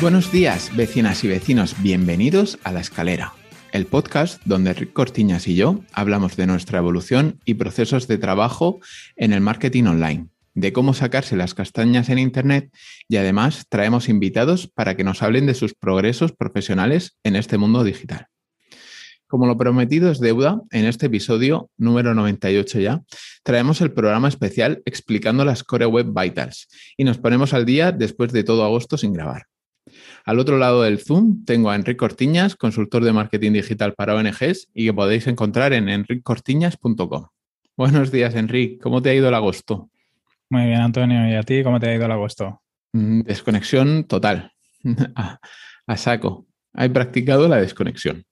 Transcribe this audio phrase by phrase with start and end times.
[0.00, 3.34] Buenos días, vecinas y vecinos, bienvenidos a La Escalera,
[3.72, 8.80] el podcast donde Rick Cortiñas y yo hablamos de nuestra evolución y procesos de trabajo
[9.16, 12.70] en el marketing online, de cómo sacarse las castañas en Internet
[13.08, 17.84] y además traemos invitados para que nos hablen de sus progresos profesionales en este mundo
[17.84, 18.26] digital.
[19.26, 23.02] Como lo prometido es deuda, en este episodio número 98 ya,
[23.44, 28.32] traemos el programa especial explicando las Core Web Vitals y nos ponemos al día después
[28.32, 29.46] de todo agosto sin grabar.
[30.24, 34.68] Al otro lado del Zoom tengo a Enrique Cortiñas, consultor de marketing digital para ONGs
[34.74, 37.26] y que podéis encontrar en enricortiñas.com.
[37.76, 38.78] Buenos días, Enrique.
[38.78, 39.90] ¿Cómo te ha ido el agosto?
[40.50, 41.30] Muy bien, Antonio.
[41.30, 42.60] ¿Y a ti cómo te ha ido el agosto?
[42.92, 44.52] Mm, desconexión total.
[45.86, 46.46] a, saco.
[46.74, 48.24] He practicado la desconexión.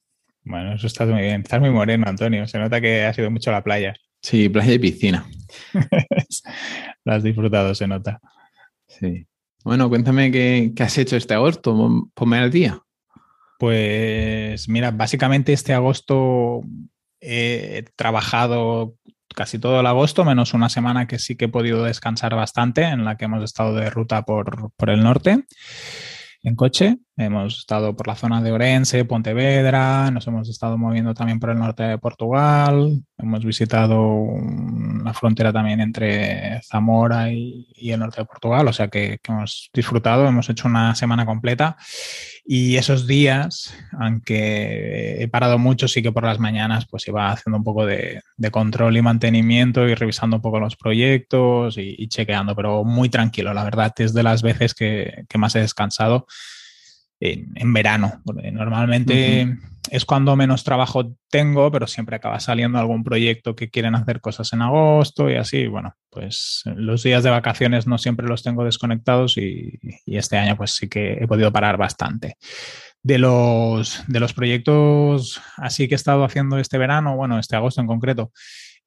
[0.42, 1.42] Bueno, eso está muy bien.
[1.42, 2.46] Estás muy moreno, Antonio.
[2.48, 3.94] Se nota que has ido mucho la playa.
[4.20, 5.26] Sí, playa y piscina.
[7.04, 8.20] Lo has disfrutado, se nota.
[8.88, 9.26] Sí.
[9.62, 12.80] Bueno, cuéntame qué, has hecho este agosto, ponme al día.
[13.58, 16.62] Pues mira, básicamente este agosto
[17.20, 18.96] he trabajado
[19.38, 23.04] casi todo el agosto, menos una semana que sí que he podido descansar bastante, en
[23.04, 25.44] la que hemos estado de ruta por, por el norte
[26.42, 26.98] en coche.
[27.16, 31.58] Hemos estado por la zona de Orense, Pontevedra, nos hemos estado moviendo también por el
[31.58, 34.24] norte de Portugal, hemos visitado
[35.04, 40.26] la frontera también entre Zamora y, el norte de Portugal, o sea que, hemos disfrutado,
[40.26, 41.76] hemos hecho una semana completa
[42.50, 47.58] y esos días, aunque he parado mucho, sí que por las mañanas pues iba haciendo
[47.58, 52.84] un poco de, control y mantenimiento y revisando un poco los proyectos y, chequeando, pero
[52.84, 56.26] muy tranquilo, la verdad es de las veces que, más he descansado
[57.20, 58.22] en, verano.
[58.52, 59.56] normalmente
[59.90, 64.52] es cuando menos trabajo tengo, pero siempre acaba saliendo algún proyecto que quieren hacer cosas
[64.52, 65.66] en agosto y así.
[65.66, 70.56] Bueno, pues los días de vacaciones no siempre los tengo desconectados y, y este año
[70.56, 72.36] pues sí que he podido parar bastante.
[73.00, 77.80] De los, de los proyectos así que he estado haciendo este verano, bueno, este agosto
[77.80, 78.32] en concreto,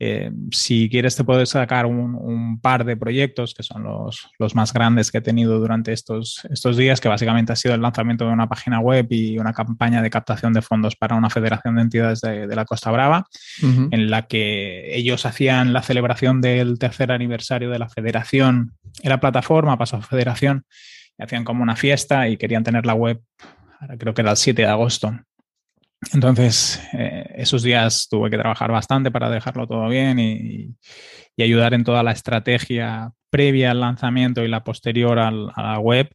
[0.04, 4.74] eh, si quieres, te puedes sacar un, par de proyectos que son los, los, más
[4.74, 8.34] grandes que he tenido durante estos, estos días, que básicamente ha sido el lanzamiento de
[8.34, 12.22] una página web y una campaña de captación de fondos para una federación de entidades
[12.22, 13.28] de, la Costa Brava,
[13.62, 18.74] en la que ellos hacían la celebración del tercer aniversario de la federación.
[19.04, 20.66] Era plataforma, pasó a federación,
[21.20, 23.22] y hacían como una fiesta y querían tener la web,
[24.00, 25.14] creo que era el 7 de agosto.
[26.14, 30.76] Entonces, eh, esos días tuve que trabajar bastante para dejarlo todo bien y,
[31.42, 36.08] ayudar en toda la estrategia previa al lanzamiento y la posterior a la web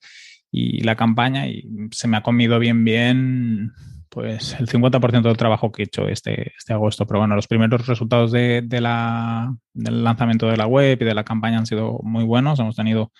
[0.52, 1.48] y la campaña.
[1.48, 3.72] Y se me ha comido bien, bien,
[4.08, 7.06] pues el 50% del trabajo que he hecho este, este agosto.
[7.06, 11.24] Pero bueno, los primeros resultados de, la, del lanzamiento de la web y de la
[11.24, 12.58] campaña han sido muy buenos.
[12.58, 13.12] Hemos tenido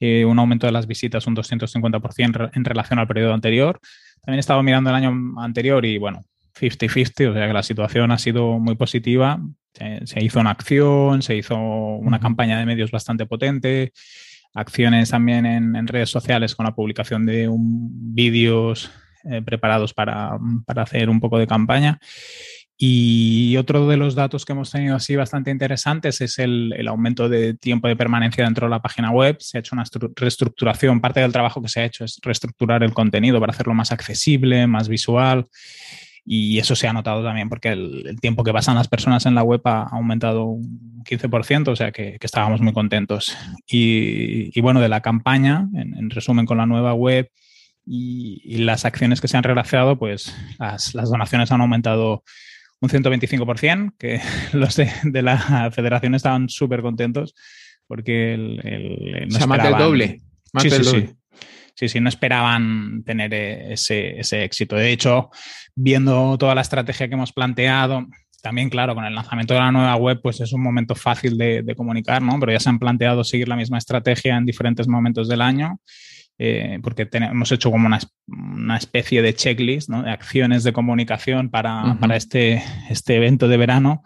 [0.00, 3.80] eh, un aumento de las visitas un 250% en relación al periodo anterior
[4.22, 6.22] también he estado mirando el año anterior y bueno,
[6.58, 9.40] 50-50, o sea que la situación ha sido muy positiva.
[9.72, 13.92] Se, hizo una acción, se hizo una campaña de medios bastante potente,
[14.52, 18.90] acciones también en, redes sociales con la publicación de vídeos
[19.24, 21.98] eh, preparados para, para hacer un poco de campaña.
[22.82, 27.52] Y otro de los datos que hemos tenido así bastante interesantes es el, aumento de
[27.52, 29.36] tiempo de permanencia dentro de la página web.
[29.38, 29.84] Se ha hecho una
[30.16, 31.02] reestructuración.
[31.02, 34.66] Parte del trabajo que se ha hecho es reestructurar el contenido para hacerlo más accesible,
[34.66, 35.46] más visual.
[36.24, 39.42] Y eso se ha notado también porque el, tiempo que pasan las personas en la
[39.42, 43.36] web ha aumentado un 15%, o sea que, estábamos muy contentos.
[43.70, 47.30] Y, bueno, de la campaña, en, resumen con la nueva web
[47.84, 52.24] y, las acciones que se han realizado, pues las donaciones han aumentado
[52.80, 54.20] un 125%, que
[54.52, 57.34] los de, la federación estaban súper contentos
[57.86, 60.20] porque el, no más del doble.
[60.58, 61.08] sí, sí,
[61.74, 61.88] Sí.
[61.88, 64.76] sí, no esperaban tener ese, éxito.
[64.76, 65.30] De hecho,
[65.74, 68.06] viendo toda la estrategia que hemos planteado,
[68.42, 71.62] también, claro, con el lanzamiento de la nueva web, pues es un momento fácil de,
[71.62, 72.38] de comunicar, ¿no?
[72.38, 75.80] Pero ya se han planteado seguir la misma estrategia en diferentes momentos del año
[76.42, 82.62] eh, porque hemos hecho como una, especie de checklist de acciones de comunicación para, este,
[82.88, 84.02] este evento de verano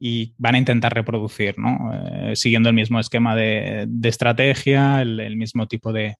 [0.00, 1.90] y van a intentar reproducir, ¿no?
[1.92, 6.16] Eh, siguiendo el mismo esquema de, estrategia, el, mismo tipo de,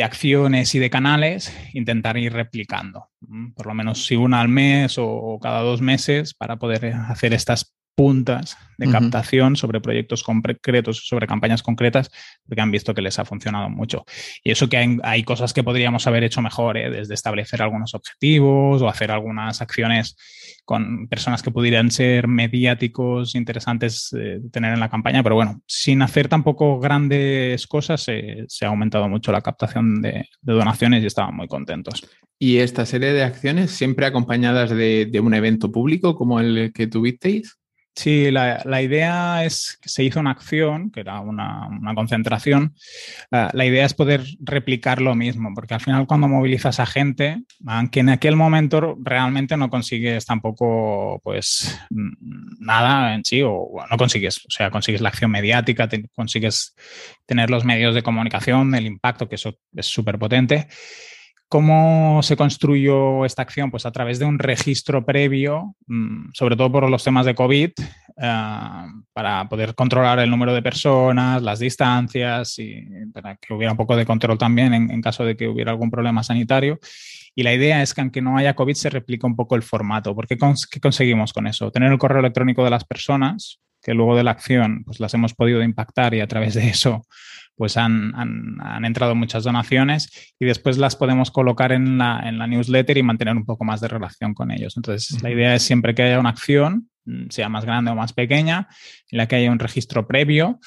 [0.00, 3.08] acciones y de canales, intentar ir replicando,
[3.56, 7.74] por lo menos si una al mes o, cada dos meses para poder hacer estas
[7.98, 12.12] puntas de captación sobre proyectos concretos, sobre campañas concretas,
[12.46, 14.04] porque han visto que les ha funcionado mucho.
[14.44, 16.90] Y eso que hay, cosas que podríamos haber hecho mejor, ¿eh?
[16.90, 20.16] desde establecer algunos objetivos o hacer algunas acciones
[20.64, 26.00] con personas que pudieran ser mediáticos interesantes de tener en la campaña, pero bueno, sin
[26.00, 31.48] hacer tampoco grandes cosas, se ha aumentado mucho la captación de, donaciones y estaban muy
[31.48, 32.06] contentos.
[32.38, 36.86] ¿Y esta serie de acciones siempre acompañadas de, de un evento público como el que
[36.86, 37.58] tuvisteis?
[37.98, 42.76] Sí, la, idea es que se hizo una acción, que era una, concentración.
[43.28, 47.98] La, idea es poder replicar lo mismo, porque al final cuando movilizas a gente, aunque
[47.98, 54.50] en aquel momento realmente no consigues tampoco pues nada en sí, o no consigues, o
[54.50, 56.76] sea, consigues la acción mediática, consigues
[57.26, 60.68] tener los medios de comunicación, el impacto, que eso es súper potente.
[61.48, 63.70] ¿Cómo se construyó esta acción?
[63.70, 67.70] Pues a través de un registro previo, mm, sobre todo por los temas de COVID,
[68.20, 68.82] eh,
[69.14, 72.82] para poder controlar el número de personas, las distancias y
[73.14, 76.22] para que hubiera un poco de control también en, caso de que hubiera algún problema
[76.22, 76.78] sanitario.
[77.34, 80.14] Y la idea es que aunque no haya COVID se replica un poco el formato.
[80.14, 80.36] ¿Por qué,
[80.70, 81.70] qué conseguimos con eso?
[81.70, 85.32] Tener el correo electrónico de las personas, que luego de la acción pues las hemos
[85.32, 87.06] podido impactar y a través de eso
[87.58, 88.14] pues han,
[88.84, 93.36] entrado muchas donaciones y después las podemos colocar en la, en la, newsletter y mantener
[93.36, 94.76] un poco más de relación con ellos.
[94.76, 98.12] Entonces, la idea es siempre que haya una acción, mm, sea más grande o más
[98.12, 98.68] pequeña,
[99.10, 100.60] en la que haya un registro previo.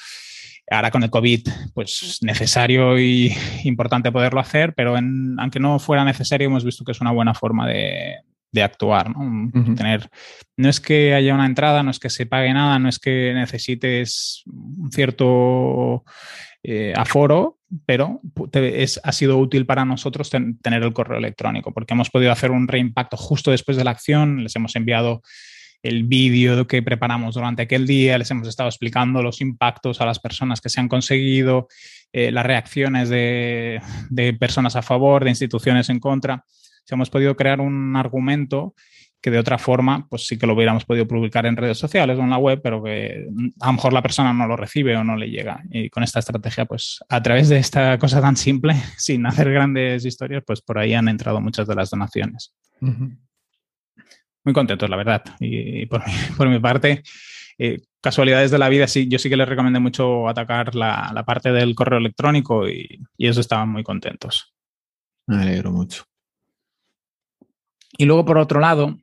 [0.70, 3.34] Ahora con el COVID, pues necesario y
[3.64, 7.66] importante poderlo hacer, pero aunque no fuera necesario, hemos visto que es una buena forma
[7.66, 8.16] de,
[8.62, 9.50] actuar, ¿no?
[9.74, 10.10] Tener,
[10.58, 13.32] no es que haya una entrada, no es que se pague nada, no es que
[13.34, 16.04] necesites un cierto
[16.64, 18.20] eh, aforo, pero
[18.52, 22.68] es, ha sido útil para nosotros tener el correo electrónico, porque hemos podido hacer un
[22.68, 25.22] reimpacto justo después de la acción, les hemos enviado
[25.82, 30.20] el vídeo que preparamos durante aquel día, les hemos estado explicando los impactos a las
[30.20, 31.66] personas que se han conseguido,
[32.12, 33.80] eh, las reacciones de,
[34.10, 36.44] de, personas a favor, de instituciones en contra.
[36.88, 38.74] hemos podido crear un argumento
[39.22, 42.22] que de otra forma, pues sí que lo hubiéramos podido publicar en redes sociales o
[42.22, 43.28] en la web, pero que
[43.60, 45.62] a lo mejor la persona no lo recibe o no le llega.
[45.70, 50.04] Y con esta estrategia, pues a través de esta cosa tan simple, sin hacer grandes
[50.04, 52.52] historias, pues por ahí han entrado muchas de las donaciones.
[52.80, 55.22] Muy contentos, la verdad.
[55.38, 55.86] Y,
[56.36, 57.04] por, mi, parte,
[57.58, 61.52] eh, casualidades de la vida, sí, yo sí que les recomendé mucho atacar la, parte
[61.52, 64.52] del correo electrónico y, y eso estaban muy contentos.
[65.28, 66.02] Me alegro mucho.
[67.96, 68.96] Y luego, por otro lado,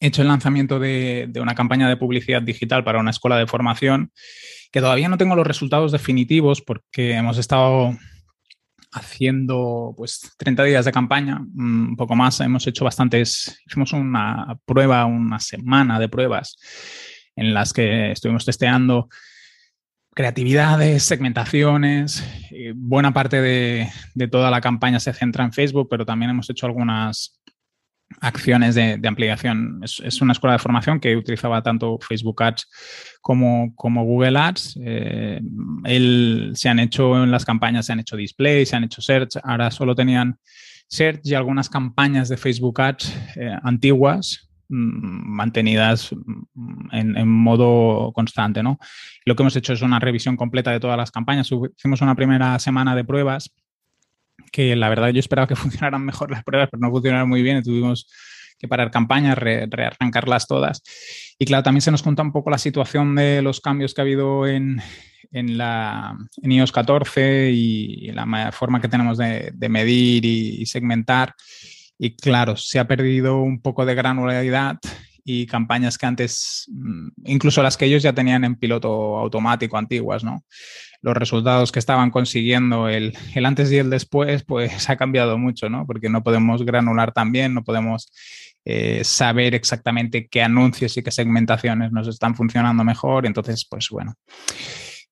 [0.00, 4.12] he hecho el lanzamiento de, una campaña de publicidad digital para una escuela de formación
[4.72, 7.96] que todavía no tengo los resultados definitivos porque hemos estado
[8.92, 14.58] haciendo pues 30 días de campaña, mm, un poco más, hemos hecho bastantes, hicimos una
[14.64, 16.56] prueba, una semana de pruebas
[17.34, 19.08] en las que estuvimos testeando
[20.14, 22.24] creatividades, segmentaciones,
[22.74, 26.64] buena parte de, de, toda la campaña se centra en Facebook, pero también hemos hecho
[26.64, 27.35] algunas
[28.20, 29.80] acciones de, ampliación.
[29.82, 32.68] Es, una escuela de formación que utilizaba tanto Facebook Ads
[33.20, 34.78] como, Google Ads.
[34.82, 35.40] Eh,
[36.54, 39.36] se han hecho en las campañas, se han hecho display, se han hecho search.
[39.42, 40.38] Ahora solo tenían
[40.88, 46.10] search y algunas campañas de Facebook Ads eh, antiguas mm, mantenidas
[46.54, 48.62] mm, en, modo constante.
[48.62, 48.78] ¿no?
[49.24, 51.50] Lo que hemos hecho es una revisión completa de todas las campañas.
[51.76, 53.52] Hicimos una primera semana de pruebas
[54.52, 57.58] que la verdad yo esperaba que funcionaran mejor las pruebas, pero no funcionaron muy bien
[57.58, 58.08] y tuvimos
[58.58, 60.82] que parar campañas, rearrancarlas todas.
[61.38, 64.04] Y claro, también se nos cuenta un poco la situación de los cambios que ha
[64.04, 64.80] habido en,
[65.32, 71.34] en, la, en iOS 14 y, la forma que tenemos de, medir y, segmentar.
[71.98, 74.78] Y claro, se ha perdido un poco de granularidad
[75.28, 80.22] y campañas que antes, mm, incluso las que ellos ya tenían en piloto automático antiguas,
[80.22, 80.44] ¿no?
[81.02, 83.12] Los resultados que estaban consiguiendo, el,
[83.44, 85.84] antes y el después, pues ha cambiado mucho, ¿no?
[85.84, 88.08] Porque no podemos granular también, no podemos
[88.64, 93.26] eh, saber exactamente qué anuncios y qué segmentaciones nos están funcionando mejor.
[93.26, 94.14] Entonces, pues bueno,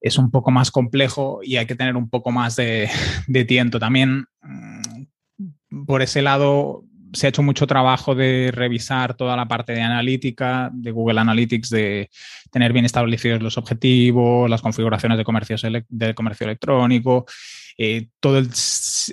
[0.00, 2.88] es un poco más complejo y hay que tener un poco más de,
[3.26, 3.80] de tiento.
[3.80, 9.72] También, mm, por ese lado, se ha hecho mucho trabajo de revisar toda la parte
[9.72, 12.10] de analítica, de Google Analytics, de
[12.50, 15.56] tener bien establecidos los objetivos, las configuraciones de comercio,
[16.40, 17.24] electrónico,
[17.78, 18.42] eh, todo,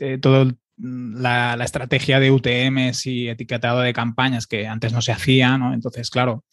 [0.02, 5.58] eh, todo la, estrategia de UTMs y etiquetado de campañas que antes no se hacía,
[5.58, 5.74] ¿no?
[5.74, 6.44] Entonces, claro,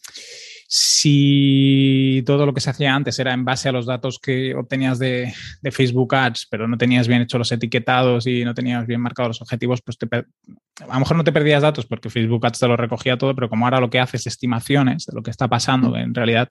[0.71, 4.99] Si todo lo que se hacía antes era en base a los datos que obtenías
[4.99, 5.33] de,
[5.71, 9.41] Facebook Ads, pero no tenías bien hecho los etiquetados y no tenías bien marcados los
[9.41, 13.17] objetivos, pues a lo mejor no te perdías datos porque Facebook Ads te lo recogía
[13.17, 16.13] todo, pero como ahora lo que hace es estimaciones de lo que está pasando, en
[16.13, 16.49] realidad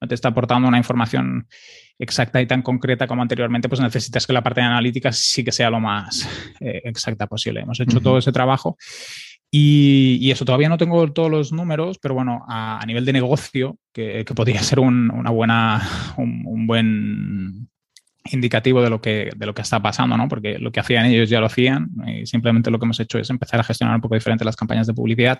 [0.00, 1.46] no te está aportando una información
[1.96, 5.52] exacta y tan concreta como anteriormente, pues necesitas que la parte de analítica sí que
[5.52, 7.60] sea lo más eh, exacta posible.
[7.60, 8.76] Hemos hecho todo ese trabajo
[9.56, 14.24] y, eso, todavía no tengo todos los números, pero bueno, a, nivel de negocio, que,
[14.34, 15.80] podría ser un, una buena,
[16.16, 17.68] un, buen
[18.32, 20.26] indicativo de lo, que, de lo que está pasando, ¿no?
[20.26, 23.30] Porque lo que hacían ellos ya lo hacían y simplemente lo que hemos hecho es
[23.30, 25.38] empezar a gestionar un poco diferente las campañas de publicidad.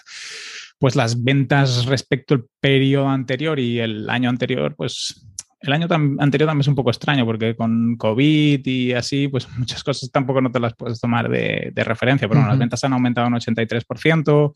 [0.78, 5.26] Pues las ventas respecto al periodo anterior y el año anterior, pues
[5.64, 5.86] el año
[6.18, 10.40] anterior también es un poco extraño porque con COVID y así, pues muchas cosas tampoco
[10.40, 14.52] no te las puedes tomar de, referencia, pero las ventas han aumentado un 83%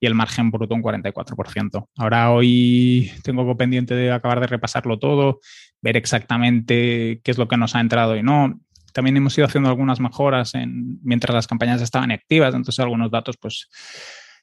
[0.00, 1.88] y el margen bruto un 44%.
[1.96, 5.40] Ahora hoy tengo pendiente de acabar de repasarlo todo,
[5.80, 8.60] ver exactamente qué es lo que nos ha entrado y no.
[8.92, 13.36] También hemos ido haciendo algunas mejoras en, mientras las campañas estaban activas, entonces algunos datos
[13.36, 13.68] pues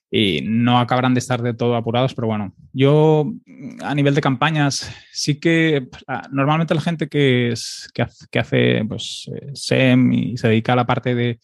[0.09, 3.33] y no acabarán de estar de todo apurados, pero bueno, yo
[3.83, 7.53] a nivel de campañas sí que ah, normalmente la gente que,
[7.93, 11.39] que, hace pues, eh, SEM y se dedica a la parte de,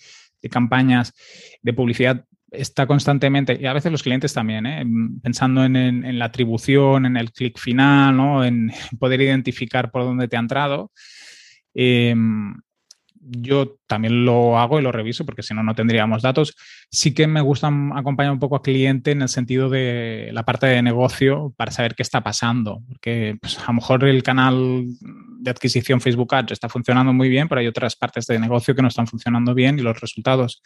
[0.51, 1.13] campañas
[1.61, 4.85] de publicidad está constantemente, y a veces los clientes también, ¿eh?
[5.23, 8.43] pensando en, la atribución, en el clic final, ¿no?
[8.43, 10.91] en poder identificar por dónde te ha entrado.
[11.73, 12.53] Em,
[13.25, 16.55] yo también lo hago y lo reviso porque si no, no tendríamos datos.
[16.89, 20.67] Sí que me gusta acompañar un poco al cliente en el sentido de la parte
[20.67, 22.81] de negocio para saber qué está pasando.
[22.87, 24.85] Porque pues, a lo mejor el canal
[25.43, 28.81] de adquisición Facebook Ads está funcionando muy bien, pero hay otras partes de negocio que
[28.81, 30.61] no están funcionando bien y los resultados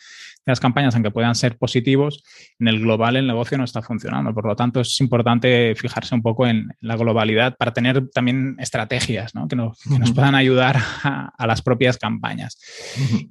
[0.46, 2.24] de las campañas, aunque puedan ser positivos,
[2.60, 4.34] en el global el negocio no está funcionando.
[4.34, 9.34] Por lo tanto, es importante fijarse un poco en la globalidad para tener también estrategias
[9.50, 9.80] que, nos,
[10.14, 12.58] puedan ayudar a, las propias campañas.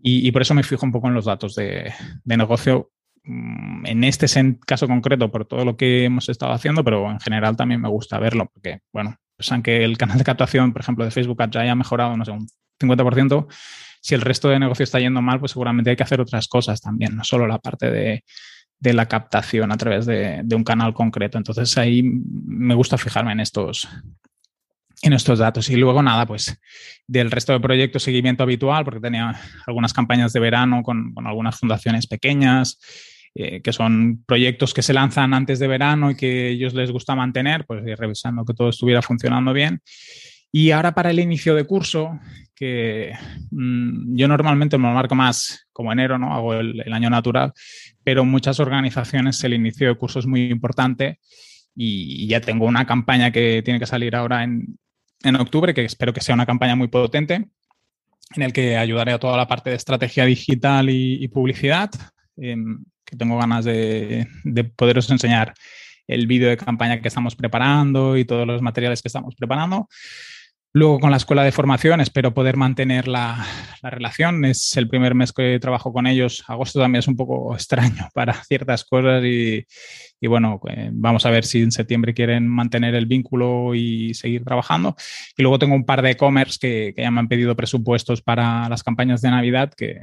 [0.03, 1.93] y, por eso me fijo un poco en los datos de,
[2.25, 2.91] de negocio
[3.25, 4.27] mm, en este
[4.67, 8.19] caso concreto por todo lo que hemos estado haciendo, pero en general también me gusta
[8.19, 11.75] verlo porque, bueno, pues aunque el canal de captación, por ejemplo, de Facebook ya haya
[11.75, 12.49] mejorado, no sé, un
[12.81, 13.47] 50%,
[14.01, 16.81] si el resto de negocio está yendo mal, pues seguramente hay que hacer otras cosas
[16.81, 18.23] también, no solo la parte de,
[18.81, 21.39] la captación a través de, un canal concreto.
[21.39, 23.89] Entonces ahí me gusta fijarme en estos,
[25.03, 25.69] en estos datos.
[25.71, 26.57] Y luego nada, pues
[27.07, 31.59] del resto de proyectos, seguimiento habitual, porque tenía algunas campañas de verano con, con algunas
[31.59, 32.79] fundaciones pequeñas.
[33.39, 37.15] Eh, que son proyectos que se lanzan antes de verano y que ellos les gusta
[37.15, 39.83] mantener, pues revisando que todo estuviera funcionando bien.
[40.51, 42.19] Y ahora para el inicio de curso,
[42.55, 43.13] que
[43.51, 46.35] mm, yo normalmente me lo marco más como enero, ¿no?
[46.35, 47.53] Hago el, año natural,
[48.03, 51.19] pero muchas organizaciones el inicio de curso es muy importante
[51.75, 54.79] y, ya tengo una campaña que tiene que salir ahora en,
[55.23, 57.51] en octubre, que espero que sea una campaña muy potente,
[58.35, 61.91] en el que ayudaré a toda la parte de estrategia digital y, publicidad.
[62.37, 64.27] Em, que tengo ganas de,
[64.77, 65.55] poderos enseñar
[66.07, 69.89] el vídeo de campaña que estamos preparando y todos los materiales que estamos preparando.
[70.77, 73.47] Luego con la escuela de formación espero poder mantener la,
[73.83, 74.45] relación.
[74.45, 76.45] Es el primer mes que trabajo con ellos.
[76.49, 79.65] Agosto también es un poco extraño para ciertas cosas y,
[80.27, 84.97] bueno, eh, vamos a ver si en septiembre quieren mantener el vínculo y seguir trabajando.
[85.35, 88.69] Y luego tengo un par de e-commerce que, que, ya me han pedido presupuestos para
[88.69, 89.99] las campañas de Navidad que,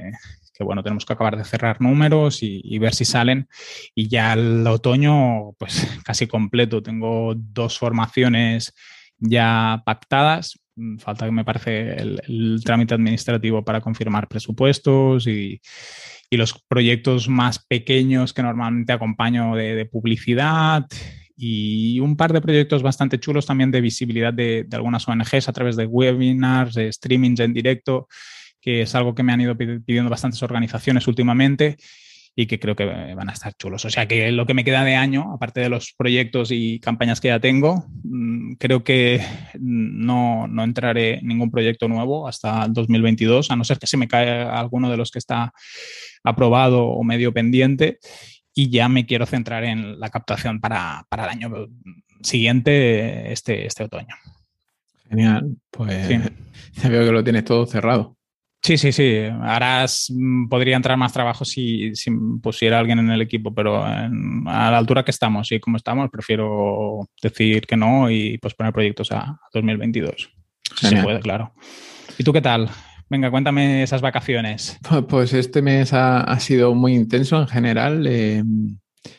[0.52, 3.46] que bueno, tenemos que acabar de cerrar números y, ver si salen.
[3.94, 6.82] Y ya el otoño, pues casi completo.
[6.82, 8.74] Tengo dos formaciones
[9.20, 10.58] ya pactadas.
[10.76, 15.60] Mm, falta que me parece el, trámite administrativo para confirmar presupuestos y,
[16.30, 20.84] los proyectos más pequeños que normalmente acompaño de, publicidad
[21.36, 25.52] y un par de proyectos bastante chulos también de visibilidad de, de, algunas ONGs a
[25.52, 28.08] través de webinars, de streamings en directo
[28.60, 31.76] que es algo que me han ido pidiendo bastantes organizaciones últimamente
[32.36, 33.84] y que creo que van a estar chulos.
[33.84, 37.20] O sea que lo que me queda de año, aparte de los proyectos y campañas
[37.20, 39.20] que ya tengo, mm, creo que
[39.60, 43.96] no, no entraré en ningún proyecto nuevo hasta el 2022, a no ser que se
[43.96, 45.52] me caiga alguno de los que está
[46.24, 47.98] aprobado o medio pendiente.
[48.56, 51.68] Y ya me quiero centrar en la captación para, para el año
[52.22, 54.14] siguiente, este, este otoño.
[55.08, 56.08] Genial, pues
[56.82, 58.16] ya veo que lo tienes todo cerrado.
[58.64, 59.18] Sí, sí, sí.
[59.42, 61.92] Ahora mm, podría entrar más trabajo si,
[62.42, 67.06] pusiera alguien en el equipo, pero a la altura que estamos y como estamos, prefiero
[67.22, 70.30] decir que no y posponer proyectos a 2022.
[70.80, 71.52] Si se puede, claro.
[72.18, 72.70] ¿Y tú qué tal?
[73.10, 74.78] Venga, cuéntame esas vacaciones.
[75.08, 78.06] Pues este mes ha, sido muy intenso en general.
[78.08, 78.42] Eh,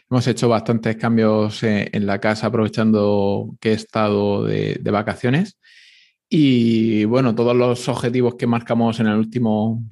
[0.10, 5.58] Hemos hecho bastantes cambios eh, en la casa aprovechando que he estado de, vacaciones.
[6.30, 9.84] Y bueno, todos los objetivos que marcamos en el último,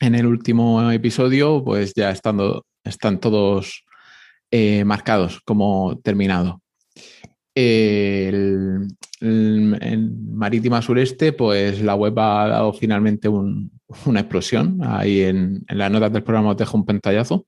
[0.00, 3.84] en el último episodio, pues ya estando, están todos
[4.50, 6.60] eh, marcados como terminado.
[7.54, 8.88] El,
[9.20, 14.78] en Marítima Sureste, pues la web ha dado finalmente una explosión.
[14.82, 17.46] Ahí en, en las notas del programa os dejo un pantallazo.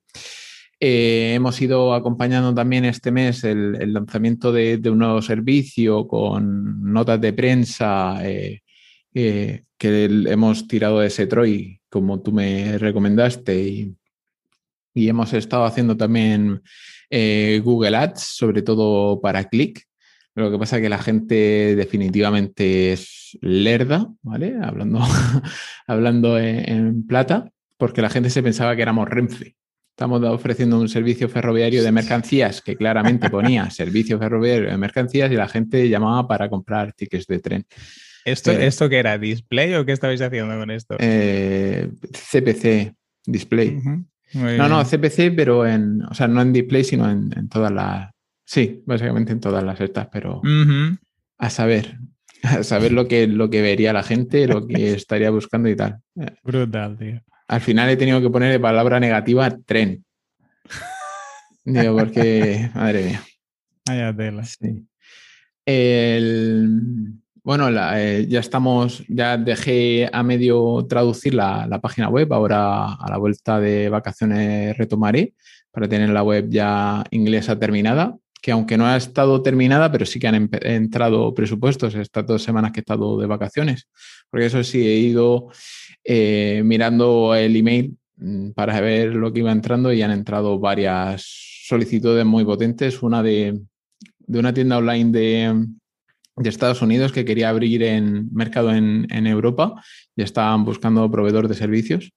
[0.81, 7.21] Eh, hemos ido acompañando también este mes el, lanzamiento de, un nuevo servicio con notas
[7.21, 8.63] de prensa eh,
[9.15, 13.97] eh, que hemos tirado de Setroy, como tú me recomendaste, y,
[14.95, 16.63] hemos estado haciendo también
[17.11, 19.83] Google Ads, sobre todo para click.
[20.37, 24.57] Lo que pasa es que la gente definitivamente es lerda, ¿vale?
[24.63, 25.01] Hablando,
[25.89, 29.57] hablando en plata, porque la gente se pensaba que éramos Renfe.
[29.95, 35.37] Estamos ofreciendo un servicio ferroviario de mercancías que claramente ponía servicio ferroviario de mercancías y
[35.37, 37.65] la gente llamaba para comprar tickets de tren.
[38.25, 39.19] ¿Esto, eh, ¿Esto qué era?
[39.19, 40.97] ¿Display o qué estabais haciendo con esto?
[40.97, 43.81] CPC, eh, display.
[44.33, 48.11] no, no, CPC, pero en, o sea, no en display, sino en, todas las,
[48.45, 50.43] sí, básicamente en todas las estas, pero
[51.39, 51.99] a saber,
[52.43, 56.01] a saber lo que, lo que vería la gente, lo que estaría buscando y tal.
[56.43, 57.23] Brutal, tío.
[57.55, 60.05] Al final he tenido que poner de palabra negativa tren.
[61.65, 63.23] Digo, porque, madre mía.
[63.87, 64.43] Vaya tela.
[64.45, 64.89] Sí.
[67.45, 73.19] bueno, eh, ya estamos, ya dejé a medio traducir la, página web, ahora a la
[73.19, 75.35] vuelta de vacaciones retomaré
[75.71, 80.19] para tener la web ya inglesa terminada, que aunque no ha estado terminada, pero sí
[80.19, 83.87] que han entrado presupuestos estas dos semanas que he estado de vacaciones,
[84.29, 85.51] porque eso sí, he ido
[86.05, 91.25] eh, mirando el email mm, para ver lo que iba entrando y han entrado varias
[91.67, 93.03] solicitudes muy potentes.
[93.03, 93.61] Una de,
[94.29, 95.67] una tienda online de,
[96.45, 99.81] Estados Unidos que quería abrir en mercado en, Europa
[100.17, 102.13] y estaban buscando proveedor de servicios.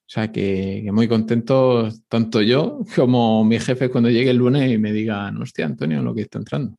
[0.00, 4.78] O sea que, muy contento, tanto yo como mi jefe cuando llegue el lunes y
[4.78, 6.76] me digan, hostia, Antonio, lo que está entrando.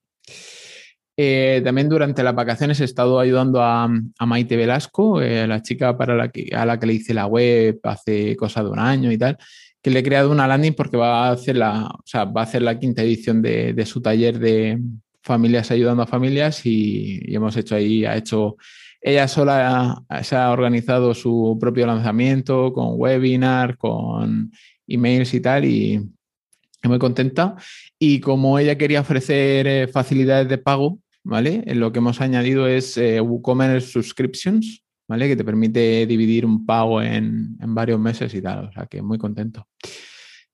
[1.22, 3.90] Eh, también durante las vacaciones he estado ayudando a,
[4.26, 7.78] Maite Velasco, eh, la chica para la que, a la que le hice la web
[7.84, 9.38] hace cosa de un año y tal,
[9.82, 12.80] que le he creado una landing porque va a hacer la, va a hacer la
[12.80, 14.80] quinta edición de, su taller de
[15.22, 18.56] familias ayudando a familias y, hemos hecho ahí, ha hecho,
[19.02, 24.54] ella sola se ha organizado su propio lanzamiento con webinar, con
[24.88, 26.02] emails y tal y
[26.88, 27.58] muy contenta.
[28.00, 31.64] Y como ella quería ofrecer eh, facilidades de pago, ¿vale?
[31.76, 35.28] Lo que hemos añadido es eh, WooCommerce Subscriptions, ¿vale?
[35.28, 39.18] Que te permite dividir un pago en, varios meses y tal, o sea que muy
[39.18, 39.68] contento.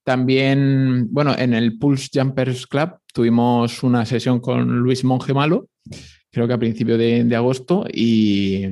[0.04, 5.70] También, bueno, en el Pulse Jumpers Club tuvimos una sesión con Luis Monge Malo,
[6.32, 8.66] creo que a principios de, agosto, y,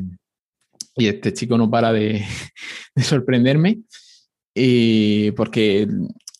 [0.95, 2.23] este chico no para de,
[2.95, 3.79] de sorprenderme.
[4.55, 5.87] Y porque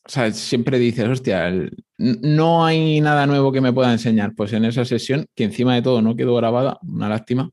[0.05, 1.51] o sea, siempre dices, hostia,
[1.97, 4.33] no hay nada nuevo que me pueda enseñar.
[4.35, 7.49] Pues en esa sesión, que encima de todo no quedó grabada, una lástima,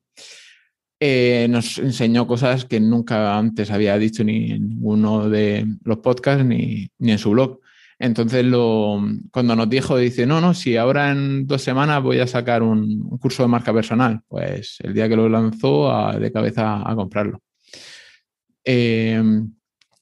[0.98, 6.44] eh, nos enseñó cosas que nunca antes había dicho ni en ninguno de los podcasts
[6.44, 7.60] ni, en su blog.
[8.00, 12.26] Entonces, lo, cuando nos dijo, dice, no, no, si ahora en dos semanas voy a
[12.26, 16.96] sacar un, curso de marca personal, pues el día que lo lanzó, de cabeza a
[16.96, 17.40] comprarlo.
[18.64, 19.22] Eh,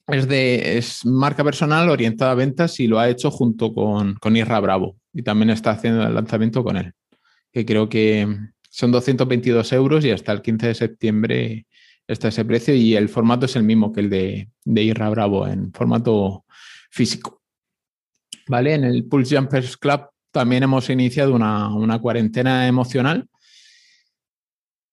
[0.09, 4.35] es de es marca personal orientada a ventas y lo ha hecho junto con, con
[4.35, 6.93] Bravo y también está haciendo el lanzamiento con él,
[7.53, 8.27] que creo que
[8.71, 11.67] son 222 euros y hasta el 15 de septiembre
[12.07, 15.73] está ese precio y el formato es el mismo que el de, de Bravo en
[15.73, 16.45] formato
[16.91, 17.43] físico.
[18.47, 18.75] ¿Vale?
[18.75, 23.29] En el Pulse Jumpers Club también hemos iniciado una, una cuarentena emocional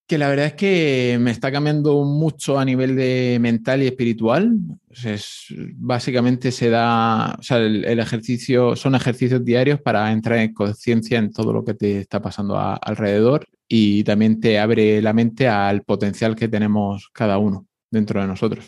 [0.07, 4.55] que la verdad es que me está cambiando mucho a nivel de mental y espiritual.
[5.03, 11.53] Es, básicamente se da, el, ejercicio, son ejercicios diarios para entrar en conciencia en todo
[11.53, 16.47] lo que te está pasando alrededor y también te abre la mente al potencial que
[16.47, 18.65] tenemos cada uno dentro de nosotros.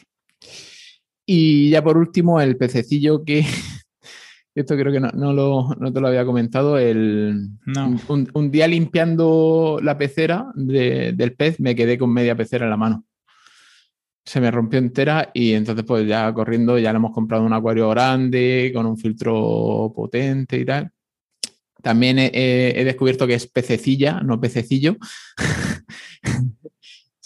[1.26, 3.45] Y ya por último, el pececillo que,
[4.62, 7.50] esto creo que no, te lo había comentado, el,
[8.34, 13.06] un, día limpiando la pecera del pez me quedé con media pecera en la mano.
[14.26, 17.89] Se me rompió entera y entonces pues ya corriendo ya le hemos comprado un acuario
[17.89, 20.91] grande con un filtro potente y tal.
[21.82, 24.98] También he, descubierto que es pececilla, no pececillo.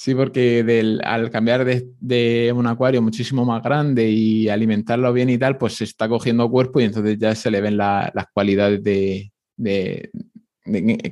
[0.02, 0.66] Sí, porque
[1.04, 5.84] al cambiar de, un acuario muchísimo más grande y alimentarlo bien y tal, pues se
[5.84, 9.32] está cogiendo cuerpo y entonces ya se le ven las cualidades de,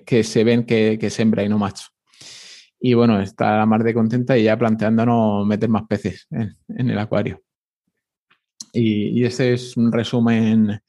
[0.07, 1.85] que se ven que, que es hembra y no macho.
[2.79, 7.43] Y bueno, está más de contenta y ya planteándonos meter más peces en, el acuario.
[8.73, 10.81] Y, y, ese es un resumen,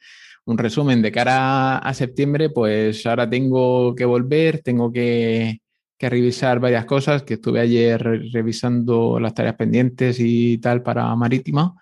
[0.46, 5.60] un resumen de cara a septiembre, pues ahora tengo que volver, tengo que
[6.00, 11.74] que revisar varias cosas, que estuve ayer revisando las tareas pendientes y tal para Marítima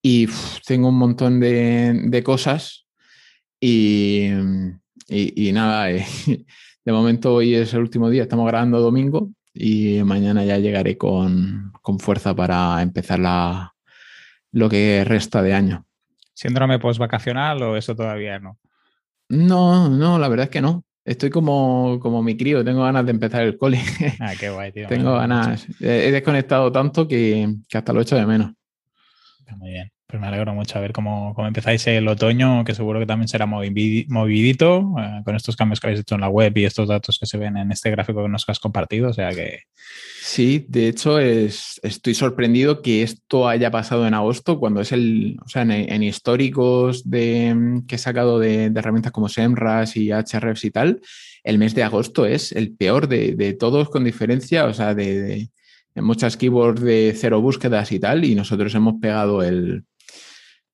[0.00, 0.28] y
[0.64, 2.86] tengo un montón de, cosas
[3.60, 4.30] y,
[5.52, 6.06] nada, eh,
[6.84, 11.72] de momento hoy es el último día, estamos grabando domingo y mañana ya llegaré con,
[11.98, 13.74] fuerza para empezar la,
[14.52, 15.84] lo que resta de año.
[16.32, 18.56] ¿Síndrome post-vacacional o eso todavía no?
[19.28, 20.84] No, no, la verdad es que no.
[21.08, 23.80] Estoy como, como mi crío, tengo ganas de empezar el cole.
[24.20, 24.88] Ah, qué guay, tío.
[24.88, 25.66] tengo ganas.
[25.80, 28.52] He desconectado tanto que, que, hasta lo echo de menos.
[29.56, 29.90] Muy bien.
[30.10, 33.28] Pues me alegro mucho a ver cómo, cómo empezáis el otoño, que seguro que también
[33.28, 37.18] será movidito eh, con estos cambios que habéis hecho en la web y estos datos
[37.18, 39.10] que se ven en este gráfico que nos has compartido.
[39.10, 39.64] O sea que.
[40.22, 45.36] Sí, de hecho, es, estoy sorprendido que esto haya pasado en agosto, cuando es el.
[45.44, 50.70] O sea, en, históricos de, que he sacado de, herramientas como SEMRAS y HREFs y
[50.70, 51.02] tal,
[51.44, 54.64] el mes de agosto es el peor de, de todos con diferencia.
[54.64, 55.50] O sea, de
[55.96, 59.84] muchas keywords de cero búsquedas y tal, y nosotros hemos pegado el,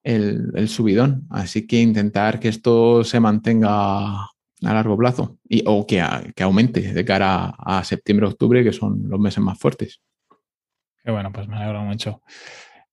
[0.04, 1.26] el, subidón.
[1.30, 4.28] Así que intentar que esto se mantenga a
[4.60, 6.04] largo plazo y, o que,
[6.36, 10.00] que aumente de cara a, septiembre-octubre, que son los meses más fuertes.
[11.02, 12.22] Qué bueno, pues me alegro mucho.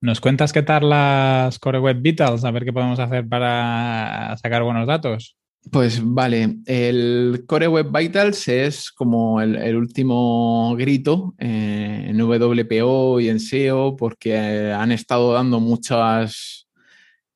[0.02, 2.44] ¿Nos cuentas qué tal las Core Web Vitals?
[2.44, 5.38] A ver qué podemos hacer para sacar buenos datos.
[5.70, 13.30] Pues vale, el Core Web Vitals es como el, último grito eh, en WPO y
[13.30, 16.61] en SEO porque han estado dando muchas,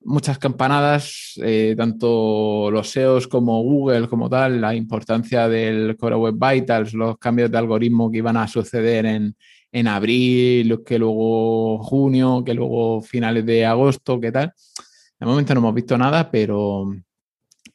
[0.05, 6.35] muchas campanadas, eh, tanto los SEOs como Google como tal, la importancia del Core Web
[6.35, 9.35] Vitals, los cambios de algoritmo que iban a suceder en,
[9.71, 14.53] en abril, que luego junio, que luego finales de agosto, qué tal.
[15.19, 16.85] De momento no hemos visto nada, pero,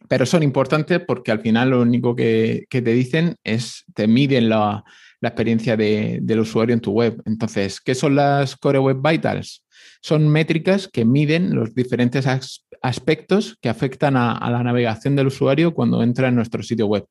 [0.09, 4.49] pero son importantes porque al final lo único que, que te dicen es, te miden
[4.49, 4.85] la,
[5.21, 7.21] la experiencia de, del usuario en tu web.
[7.27, 9.65] Entonces, ¿qué son las Core Web Vitals?
[10.03, 12.27] Son métricas que miden los diferentes
[12.83, 17.07] aspectos que afectan a, la navegación del usuario cuando entra en nuestro sitio web.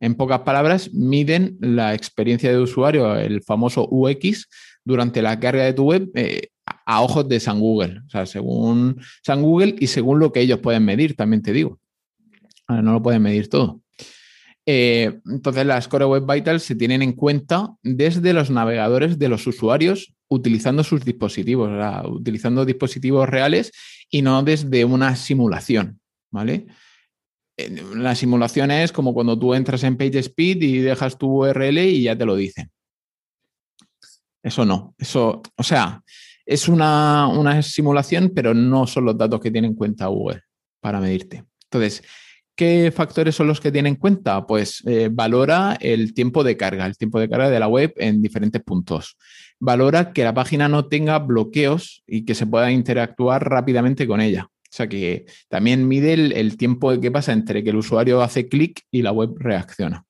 [0.00, 4.48] En pocas palabras, miden la experiencia de usuario, el famoso UX,
[4.84, 6.48] durante la carga de tu web eh,
[6.86, 8.00] a ojos de San Google.
[8.06, 11.78] O sea, según San Google y según lo que ellos pueden medir, también te digo.
[12.68, 13.80] No lo pueden medir todo.
[14.64, 19.46] Eh, entonces, las Core Web Vitals se tienen en cuenta desde los navegadores de los
[19.46, 21.70] usuarios utilizando sus dispositivos,
[22.06, 23.72] utilizando dispositivos reales
[24.08, 26.66] y no desde una simulación, ¿vale?
[27.94, 32.16] La simulación es como cuando tú entras en PageSpeed y dejas tu URL y ya
[32.16, 32.70] te lo dicen.
[34.42, 36.02] Eso no, eso, o sea,
[36.44, 40.42] es una, una simulación, pero no son los datos que tiene en cuenta Google
[40.80, 41.44] para medirte.
[41.64, 42.02] Entonces,
[42.54, 44.46] ¿Qué factores son los que tiene en cuenta?
[44.46, 48.20] Pues eh, valora el tiempo de carga, el tiempo de carga de la web en
[48.20, 49.16] diferentes puntos.
[49.64, 54.48] Valora que la página no tenga bloqueos y que se pueda interactuar rápidamente con ella.
[54.50, 58.80] O sea que también mide el, tiempo que pasa entre que el usuario hace clic
[58.90, 60.04] y la web reacciona.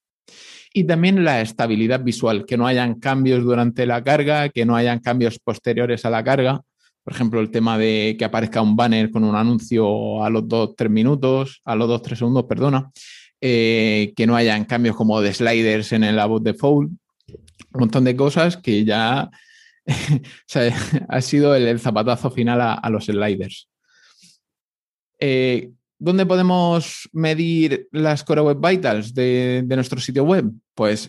[0.72, 5.00] Y también la estabilidad visual, que no hayan cambios durante la carga, que no hayan
[5.00, 6.62] cambios posteriores a la carga
[7.04, 10.74] por ejemplo, el tema de que aparezca un banner con un anuncio a los dos,
[10.76, 12.92] tres minutos, a los dos, tres segundos, perdona,
[13.40, 16.92] eh, que no hayan cambios como de sliders en el about default,
[17.72, 19.30] un montón de cosas que ya
[21.08, 23.68] ha sido el, zapatazo final a, los sliders.
[25.18, 30.50] Eh, ¿Dónde podemos medir las Core Web Vitals de, nuestro sitio web?
[30.74, 31.08] Pues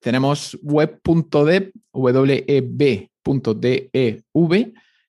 [0.00, 3.08] tenemos web.dev, web.dev,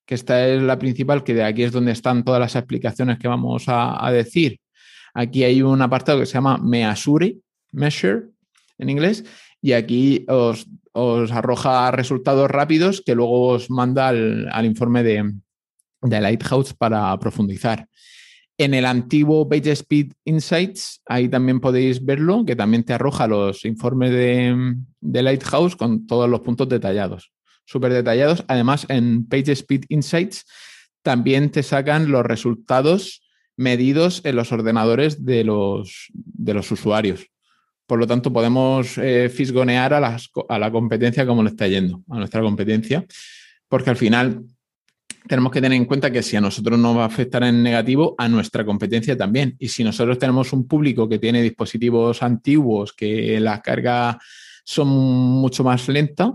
[0.06, 3.28] que esta es la principal, que de aquí es donde están todas las explicaciones que
[3.28, 4.60] vamos a, decir.
[5.14, 7.38] Aquí hay un apartado que se llama Measure,
[7.72, 8.24] Measure
[8.80, 9.24] en inglés,
[9.62, 10.68] y aquí os,
[11.32, 15.34] arroja resultados rápidos que luego os manda al, informe de,
[16.02, 17.88] Lighthouse para profundizar.
[18.58, 24.12] En el antiguo PageSpeed Insights, ahí también podéis verlo, que también te arroja los informes
[24.12, 27.32] de, Lighthouse con todos los puntos detallados
[27.66, 28.44] súper detallados.
[28.48, 30.44] Además, en PageSpeed Insights
[31.04, 33.22] también te sacan los resultados
[33.58, 37.30] medidos en los ordenadores de los usuarios.
[37.90, 40.00] Por lo tanto podemos eh, fisgonear a,
[40.60, 43.04] la competencia como le está yendo, a nuestra competencia,
[43.68, 44.44] porque al final
[45.28, 48.14] tenemos que tener en cuenta que si a nosotros nos va a afectar en negativo,
[48.20, 49.56] a nuestra competencia también.
[49.58, 54.18] Y si nosotros tenemos un público que tiene dispositivos antiguos, que las cargas
[54.64, 56.30] son mucho más lentas,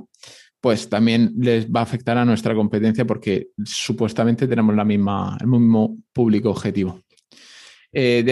[0.60, 5.46] pues también les va a afectar a nuestra competencia porque supuestamente tenemos la misma, el
[5.46, 6.98] mismo público objetivo.
[7.96, 8.24] Eh,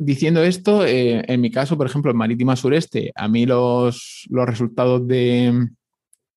[0.00, 5.08] diciendo, esto, eh, en mi caso, por ejemplo, en Marítima Sureste, a mí los, resultados
[5.08, 5.68] de,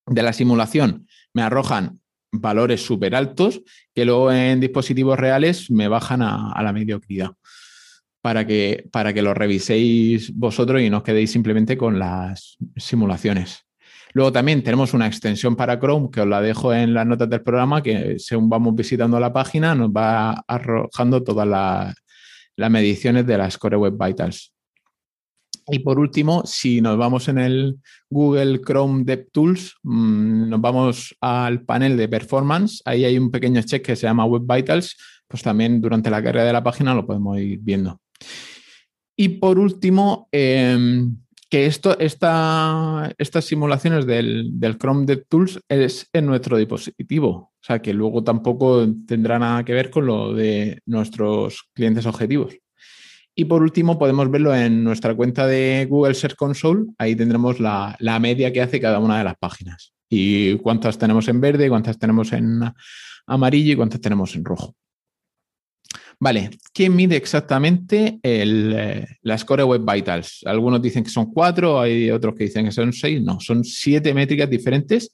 [0.07, 1.99] la simulación me arrojan
[2.31, 3.61] valores súper altos
[3.93, 7.31] que luego en dispositivos reales me bajan a, la mediocridad
[8.21, 13.65] para que, para que lo reviséis vosotros y no os quedéis simplemente con las simulaciones.
[14.13, 17.41] Luego también tenemos una extensión para Chrome que os la dejo en las notas del
[17.41, 21.95] programa que según vamos visitando la página nos va arrojando todas las,
[22.57, 24.53] mediciones de las Core Web Vitals.
[25.67, 31.63] Y por último, si nos vamos en el Google Chrome DevTools, mm, nos vamos al
[31.63, 35.79] panel de performance, ahí hay un pequeño check que se llama Web Vitals, pues también
[35.79, 38.01] durante la carga de la página lo podemos ir viendo.
[39.15, 41.15] Y por último, em,
[41.51, 47.29] que esto, esta, estas simulaciones del, Chrome DevTools es en nuestro dispositivo.
[47.29, 52.57] O sea, que luego tampoco tendrá nada que ver con lo de nuestros clientes objetivos.
[53.35, 56.85] Y por último, podemos verlo en nuestra cuenta de Google Search Console.
[56.97, 59.93] Ahí tendremos la, la media que hace cada una de las páginas.
[60.09, 62.61] Y cuántas tenemos en verde, cuántas tenemos en
[63.27, 64.73] amarillo y cuántas tenemos en rojo.
[66.21, 70.41] Vale, ¿qué mide exactamente el, eh, las Core Web Vitals?
[70.45, 73.19] Algunos dicen que son cuatro, hay otros que dicen que son seis.
[73.23, 75.11] No, son siete métricas diferentes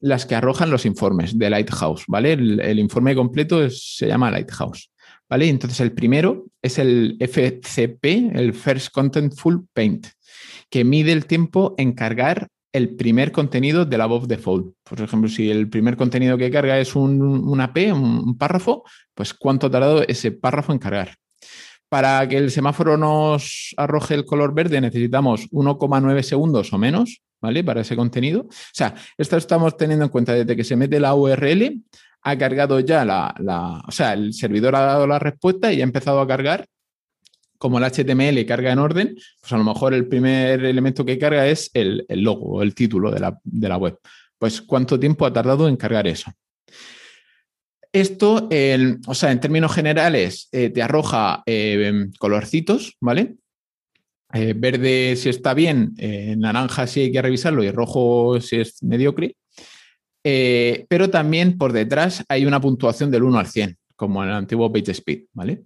[0.00, 2.32] las que arrojan los informes de Lighthouse, ¿vale?
[2.32, 4.90] El, informe completo se llama Lighthouse,
[5.30, 5.48] ¿vale?
[5.48, 10.08] Entonces el primero es el FCP, el First Contentful Paint,
[10.68, 14.74] que mide el tiempo en cargar el primer contenido de la Above Default.
[14.82, 19.66] Por ejemplo, si el primer contenido que carga es un, una un, párrafo, pues cuánto
[19.66, 21.16] ha tardado ese párrafo en cargar.
[21.88, 27.62] Para que el semáforo nos arroje el color verde necesitamos 1,9 segundos o menos, ¿vale?
[27.62, 28.42] Para ese contenido.
[28.42, 31.82] O sea, esto estamos teniendo en cuenta desde que se mete la URL,
[32.22, 35.84] ha cargado ya la, la, o sea, el servidor ha dado la respuesta y ha
[35.84, 36.66] empezado a cargar
[37.62, 41.46] como el HTML carga en orden, pues a lo mejor el primer elemento que carga
[41.46, 44.00] es el, logo o el título de la, web.
[44.36, 46.32] Pues cuánto tiempo ha tardado en cargar eso.
[47.92, 48.48] Esto,
[49.06, 53.36] o sea, en términos generales, eh, te arroja eh, colorcitos, ¿vale?
[54.34, 55.94] Eh, verde si está bien,
[56.38, 59.36] naranja si hay que revisarlo y rojo si es mediocre.
[60.20, 64.72] pero también por detrás hay una puntuación del 1 al 100, como en el antiguo
[64.72, 65.62] PageSpeed, ¿vale?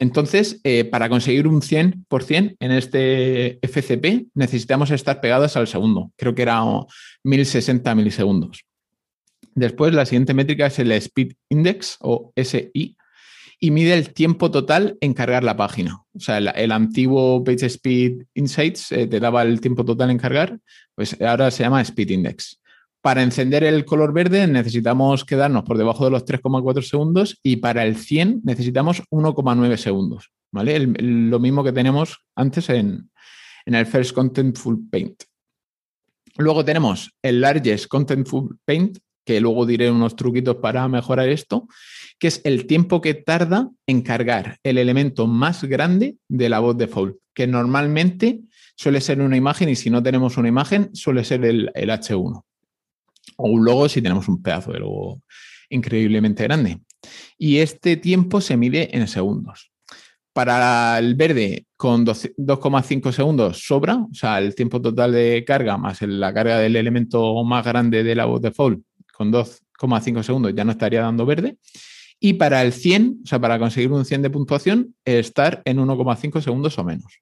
[0.00, 6.10] Entonces, eh, para conseguir un 100% en este FCP, necesitamos estar pegados al segundo.
[6.16, 6.62] Creo que era
[7.22, 8.64] 1060 milisegundos.
[9.54, 12.96] Después, la siguiente métrica es el Speed Index o SI
[13.60, 16.02] y mide el tiempo total en cargar la página.
[16.14, 20.58] O sea, el, antiguo PageSpeed Insights eh, te daba el tiempo total en cargar,
[20.94, 22.59] pues ahora se llama Speed Index.
[23.02, 27.84] Para encender el color verde necesitamos quedarnos por debajo de los 3,4 segundos y para
[27.84, 30.30] el 100 necesitamos 1,9 segundos.
[30.52, 30.78] ¿vale?
[30.78, 33.10] lo mismo que tenemos antes en,
[33.66, 35.22] el First Contentful Paint.
[36.36, 41.68] Luego tenemos el Largest Contentful Paint, que luego diré unos truquitos para mejorar esto,
[42.18, 46.76] que es el tiempo que tarda en cargar el elemento más grande de la voz
[46.76, 48.40] default, que normalmente
[48.76, 52.42] suele ser una imagen y si no tenemos una imagen suele ser el H1
[53.36, 55.22] o un logo si tenemos un pedazo de logo
[55.70, 56.80] increíblemente grande.
[57.38, 59.70] Y este tiempo se mide en segundos.
[60.32, 66.02] Para el verde, con 2,5 segundos sobra, o sea, el tiempo total de carga más
[66.02, 68.80] la carga del elemento más grande de la voz default,
[69.12, 71.56] con 2,5 segundos ya no estaría dando verde.
[72.20, 76.40] Y para el 100, o sea, para conseguir un 100 de puntuación, estar en 1,5
[76.42, 77.20] segundos o menos.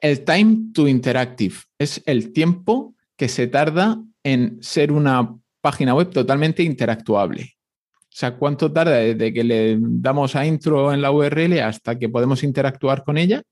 [0.00, 6.10] El time to interactive es el tiempo que se tarda en ser una página web
[6.10, 7.54] totalmente interactuable.
[8.14, 12.08] O sea, cuánto tarda desde que le damos a intro en la URL hasta que
[12.08, 13.42] podemos interactuar con ella.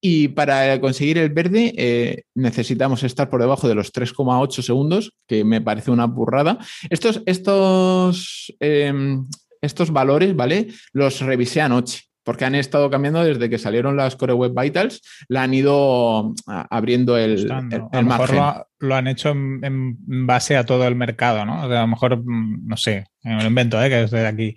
[0.00, 5.44] Y para conseguir el verde eh, necesitamos estar por debajo de los 3,8 segundos, que
[5.44, 6.58] me parece una burrada.
[6.90, 9.26] Estos, estos, em,
[9.60, 10.68] estos valores, ¿vale?
[10.92, 15.42] Los revisé anoche, porque han estado cambiando desde que salieron las Core Web Vitals, la
[15.42, 20.86] han ido ah, abriendo el, a lo mejor lo, han hecho en, base a todo
[20.86, 21.62] el mercado, ¿no?
[21.62, 23.88] a lo mejor, mm, no sé, me lo invento, ¿eh?
[23.88, 24.54] que es de aquí.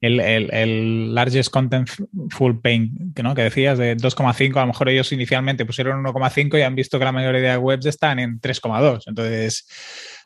[0.00, 1.88] El, el, largest content
[2.28, 3.34] full paint, que, ¿no?
[3.34, 7.06] que decías de 2,5, a lo mejor ellos inicialmente pusieron 1,5 y han visto que
[7.06, 9.04] la mayoría de webs están en 3,2.
[9.06, 9.66] Entonces,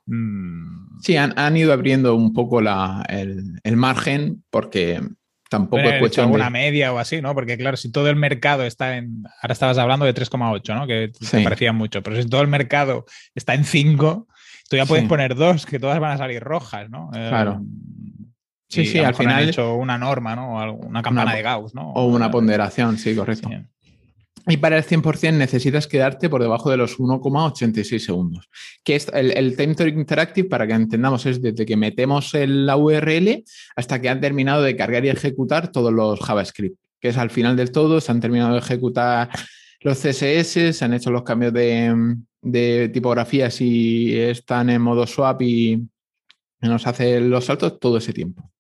[0.07, 5.00] mm, Sí, han, ido abriendo un poco la, el, margen porque
[5.50, 7.34] Tampoco es cuestión alguna media o así, ¿no?
[7.34, 9.24] Porque claro, si todo el mercado está en...
[9.42, 10.86] Ahora estabas hablando de 3,8, ¿no?
[10.86, 14.28] Que te parecía mucho, pero si todo el mercado está en 5,
[14.68, 17.10] tú ya puedes poner dos, que todas van a salir rojas, ¿no?
[17.12, 17.62] Eh, claro.
[18.68, 19.42] sí, sí, al final...
[19.42, 20.56] Han hecho una norma, ¿no?
[20.56, 21.94] O una campana de Gauss, ¿no?
[21.94, 23.50] O una ponderación, sí, correcto.
[24.46, 28.48] Y para el 100% necesitas quedarte por debajo de los 1,86 segundos.
[28.83, 33.44] Que es el, time to interactive, para que entendamos, es desde que metemos la URL
[33.76, 37.57] hasta que han terminado de cargar y ejecutar todos los JavaScript, que es al final
[37.57, 39.29] del todo, se han terminado de ejecutar
[39.81, 45.42] los CSS, se han hecho los cambios de, de tipografía si están en modo swap
[45.42, 45.83] y
[46.61, 48.50] nos hace los saltos todo ese tiempo.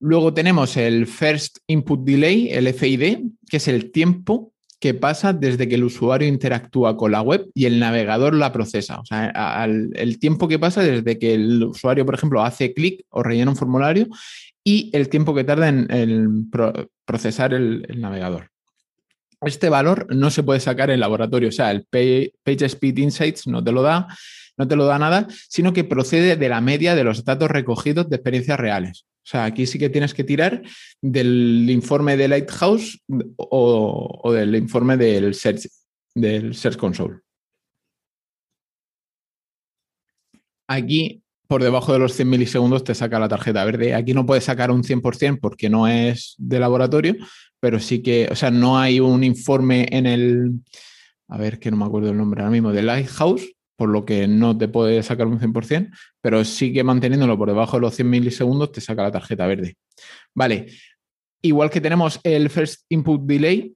[0.00, 3.18] Luego tenemos el First Input Delay, el FID,
[3.48, 7.64] que es el tiempo que pasa desde que el usuario interactúa con la web y
[7.64, 9.00] el navegador la procesa.
[9.00, 13.22] O sea, el tiempo que pasa desde que el usuario, por ejemplo, hace clic o
[13.22, 14.06] rellena un formulario
[14.62, 16.50] y el tiempo que tarda en,
[17.04, 18.50] procesar el, navegador.
[19.40, 21.86] Este valor no se puede sacar en laboratorio, o sea, el
[22.42, 24.08] PageSpeed Insights no te lo da,
[24.56, 28.08] no te lo da nada, sino que procede de la media de los datos recogidos
[28.08, 29.04] de experiencias reales.
[29.26, 30.62] O sea, aquí sí que tienes que tirar
[31.02, 33.02] del informe de Lighthouse
[33.36, 35.66] o, del informe del Search,
[36.14, 37.18] del Search Console.
[40.68, 43.96] Aquí, por debajo de los 100 milisegundos, te saca la tarjeta verde.
[43.96, 47.16] Aquí no puedes sacar un 100% porque no es de laboratorio,
[47.58, 50.52] pero sí que, o sea, no hay un informe en el,
[51.26, 54.26] a ver, que no me acuerdo el nombre ahora mismo, de Lighthouse, por lo que
[54.26, 58.72] no te puede sacar un 100%, pero sigue manteniéndolo por debajo de los 100 milisegundos,
[58.72, 59.76] te saca la tarjeta verde.
[60.34, 60.66] Vale,
[61.42, 63.74] igual que tenemos el First Input Delay,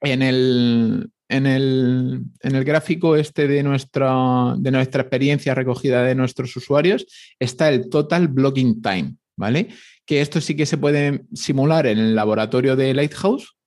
[0.00, 7.06] en el, en el, gráfico este de nuestra, de nuestra experiencia recogida de nuestros usuarios
[7.38, 9.68] está el Total Blocking Time, ¿vale?
[10.06, 13.58] Que esto sí que se puede simular en el laboratorio de Lighthouse,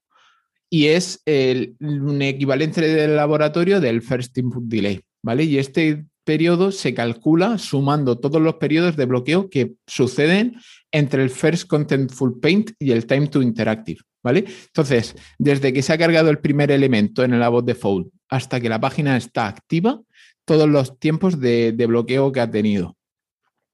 [0.73, 5.01] y es el, un equivalente del laboratorio del First Input Delay.
[5.23, 5.43] ¿Vale?
[5.43, 10.55] Y este periodo se calcula sumando todos los periodos de bloqueo que suceden
[10.91, 14.45] entre el First Contentful Paint y el Time to Interactive, ¿vale?
[14.67, 18.69] Entonces, desde que se ha cargado el primer elemento en el de default hasta que
[18.69, 19.99] la página está activa,
[20.45, 22.97] todos los tiempos de, bloqueo que ha tenido.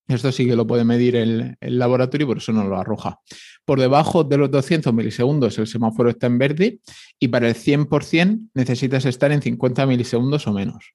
[0.08, 3.20] Esto sí que lo puede medir el, el laboratorio, por eso no lo arroja.
[3.66, 6.80] Por debajo de los 200 milisegundos el semáforo está en verde
[7.20, 10.94] y para el 100% necesitas estar en 50 milisegundos o menos.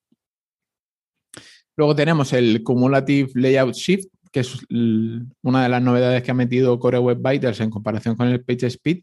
[1.76, 6.78] Luego tenemos el Cumulative Layout Shift, que es una de las novedades que ha metido
[6.78, 9.00] Core Web Vitals en comparación con el PageSpeed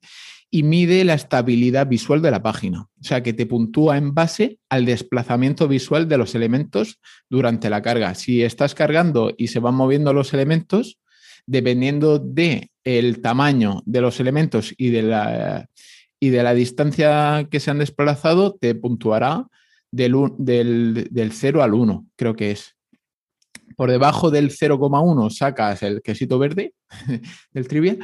[0.51, 2.81] y mide la estabilidad visual de la página.
[2.81, 7.83] O sea, que te puntúa en base al desplazamiento visual de los elementos durante la
[7.83, 8.15] carga.
[8.15, 10.97] Si estás cargando y se van moviendo los elementos,
[11.45, 12.71] dependiendo de
[13.21, 15.69] tamaño de los elementos y de la,
[16.19, 19.45] y de la distancia que se han desplazado, te puntuará
[19.91, 22.75] del, del, 0 al 1, creo que es.
[23.75, 26.73] Por debajo del 0,1 sacas el quesito verde
[27.53, 27.97] del trivia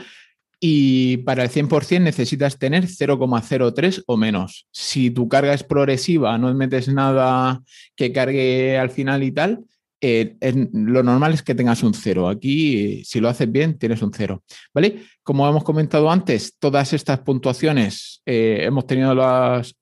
[0.60, 4.68] y para el 100% necesitas tener 0,03 o menos.
[4.72, 7.62] Si tu carga es progresiva, no metes nada
[7.96, 9.66] que cargue al final y tal,
[10.02, 10.36] eh,
[10.74, 12.28] lo normal es que tengas un cero.
[12.28, 14.44] Aquí, si lo haces bien, tienes un cero.
[14.74, 15.04] ¿Vale?
[15.24, 19.16] Como hemos comentado antes, todas estas puntuaciones eh, hemos tenido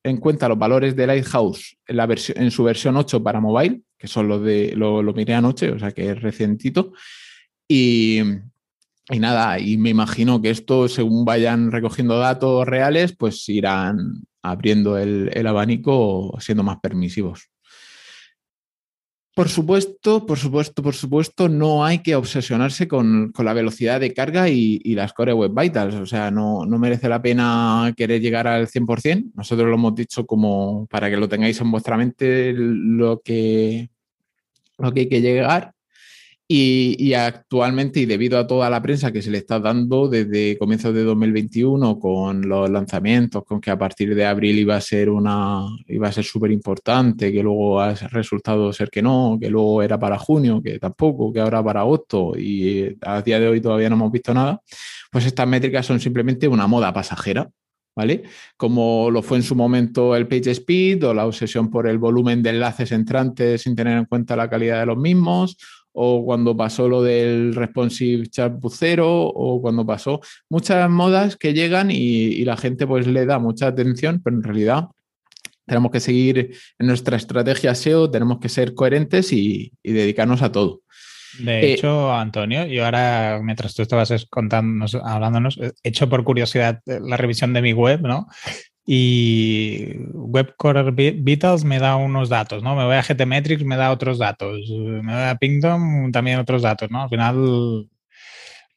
[0.03, 4.07] en cuenta los valores de Lighthouse en, la en su versión 8 para mobile, que
[4.07, 6.93] son los de lo, lo miré anoche, o sea que es recientito.
[7.67, 8.19] Y,
[9.09, 14.97] y nada, y me imagino que esto, según vayan recogiendo datos reales, pues irán abriendo
[14.97, 17.49] el, el abanico siendo más permisivos.
[19.35, 24.47] Por supuesto, por supuesto, por supuesto, no hay que obsesionarse con, la velocidad de carga
[24.47, 25.95] y, las Core Web Vitals.
[25.95, 29.31] O sea, no, merece la pena querer llegar al 100%.
[29.33, 33.89] Nosotros lo hemos dicho como para que lo tengáis en vuestra mente lo que,
[34.77, 35.72] lo que hay que llegar.
[36.55, 40.93] Y, actualmente, y debido a toda la prensa que se le está dando desde comienzos
[40.93, 45.65] de 2021, con los lanzamientos, con que a partir de abril iba a ser una,
[45.87, 49.97] iba a ser súper importante, que luego ha resultado ser que no, que luego era
[49.97, 53.95] para junio, que tampoco, que ahora para agosto, y a día de hoy todavía no
[53.95, 54.61] hemos visto nada,
[55.11, 57.49] pues estas métricas son simplemente una moda pasajera.
[57.95, 58.23] ¿Vale?
[58.57, 62.41] Como lo fue en su momento el page speed o la obsesión por el volumen
[62.41, 65.55] de enlaces entrantes sin tener en cuenta la calidad de los mismos,
[65.93, 70.19] o cuando pasó lo del responsive chat bucero, o cuando pasó
[70.49, 74.87] muchas modas que llegan y, la gente pues le da mucha atención, pero en realidad
[75.65, 80.81] tenemos que seguir en nuestra estrategia SEO, tenemos que ser coherentes y, dedicarnos a todo.
[81.39, 86.81] De eh, hecho, Antonio, yo ahora, mientras tú estabas contándonos, hablándonos, he hecho por curiosidad
[86.85, 88.27] la revisión de mi web, ¿no?
[88.85, 92.75] Y WebCore Vitals me da unos datos, ¿no?
[92.75, 96.91] Me voy a GTmetrix, me da otros datos, me voy a Pingdom, también otros datos,
[96.91, 97.03] ¿no?
[97.03, 97.89] Al final...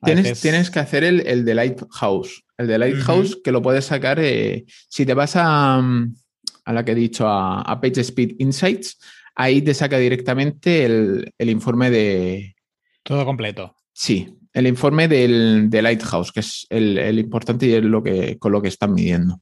[0.03, 4.21] Tienes, tienes que hacer el, el, de Lighthouse, el de Lighthouse que lo puedes sacar,
[4.21, 8.99] eh, si te vas a, a, la que he dicho, a, a PageSpeed Insights,
[9.35, 12.55] ahí te saca directamente el, el, informe de...
[13.03, 13.75] Todo completo.
[13.93, 18.39] Sí, el informe del, de Lighthouse, que es el, el importante y es lo que,
[18.39, 19.41] con lo que están midiendo.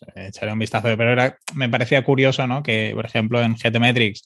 [0.00, 0.88] Pues, eh, echaré un vistazo.
[0.96, 2.62] Pero me parecía curioso, ¿no?
[2.62, 4.22] Que, por ejemplo, en GTmetrix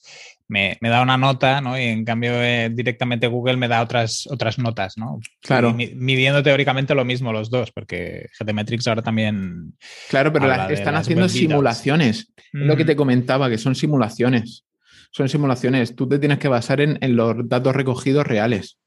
[0.47, 1.77] me, me da una nota, ¿no?
[1.77, 5.19] Y en cambio, eh, directamente Google me da otras, otras notas, ¿no?
[5.41, 5.73] Claro.
[5.73, 9.73] midiendo teóricamente lo mismo los dos, porque GTmetrix ahora también.
[10.09, 12.33] Claro, pero están haciendo simulaciones.
[12.51, 14.65] Lo que te comentaba, que son simulaciones.
[15.11, 15.95] Son simulaciones.
[15.95, 18.77] Tú te tienes que basar en, en los datos recogidos reales.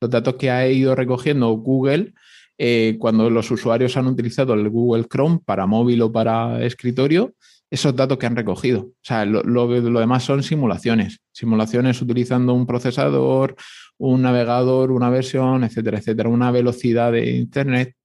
[0.00, 2.14] Los datos que ha ido recogiendo Google
[2.62, 7.32] eh, cuando los usuarios han utilizado el Google Chrome para móvil o para escritorio,
[7.70, 8.80] esos datos que han recogido.
[8.82, 11.20] O sea, lo, demás son simulaciones.
[11.32, 13.56] Simulaciones utilizando un procesador,
[13.96, 17.96] un navegador, una versión, etcétera, etcétera, una velocidad de Internet.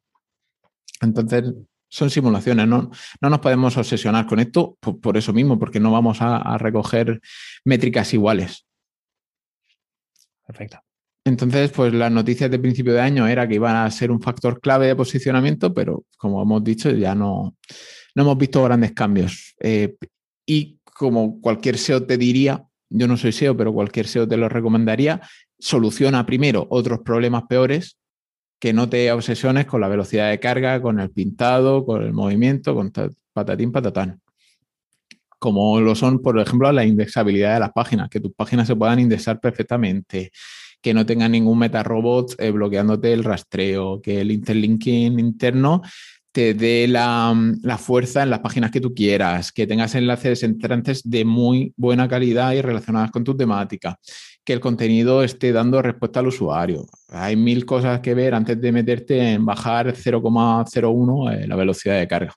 [1.01, 1.53] Entonces,
[1.89, 6.20] son simulaciones, no, no nos podemos obsesionar con esto por, eso mismo, porque no vamos
[6.22, 7.20] a recoger
[7.66, 8.66] métricas iguales.
[10.47, 10.85] Perfecto.
[11.28, 14.62] Entonces, pues las noticias de principio de año era que iban a ser un factor
[14.62, 17.56] clave de posicionamiento, pero como hemos dicho, ya no,
[18.14, 19.56] no hemos visto grandes cambios.
[19.60, 19.96] Eh,
[20.46, 24.50] y como cualquier SEO te diría, yo no soy SEO, pero cualquier SEO te lo
[24.50, 25.20] recomendaría,
[25.58, 27.98] soluciona primero otros problemas peores
[28.60, 32.76] que no te obsesiones con la velocidad de carga, con el pintado, con el movimiento,
[32.76, 32.92] con
[33.34, 34.22] patatín, patatán.
[35.40, 39.00] Como lo son, por ejemplo, la indexabilidad de las páginas, que tus páginas se puedan
[39.00, 40.32] indexar perfectamente,
[40.86, 45.82] que no tenga ningún metarobot eh, bloqueándote el rastreo, que el interlinking interno
[46.32, 47.34] te dé la,
[47.80, 52.54] fuerza en las páginas que tú quieras, que tengas enlaces entrantes de muy buena calidad
[52.54, 53.98] y relacionadas con tu temática,
[54.44, 56.86] que el contenido esté dando respuesta al usuario.
[57.10, 62.08] Hay mil cosas que ver antes de meterte en bajar 0,01 eh, la velocidad de
[62.08, 62.36] carga.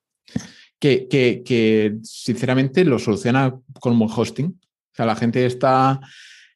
[0.81, 4.47] Que, que, que, sinceramente lo soluciona con hosting.
[4.47, 6.01] O sea, la gente está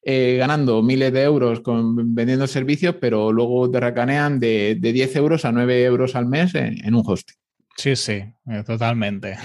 [0.05, 5.17] eh, ganando miles de euros con, vendiendo servicios, pero luego te racanean de, de 10
[5.17, 7.37] euros a 9 euros al mes en, un hosting.
[7.77, 9.37] Sí, sí, eh, totalmente.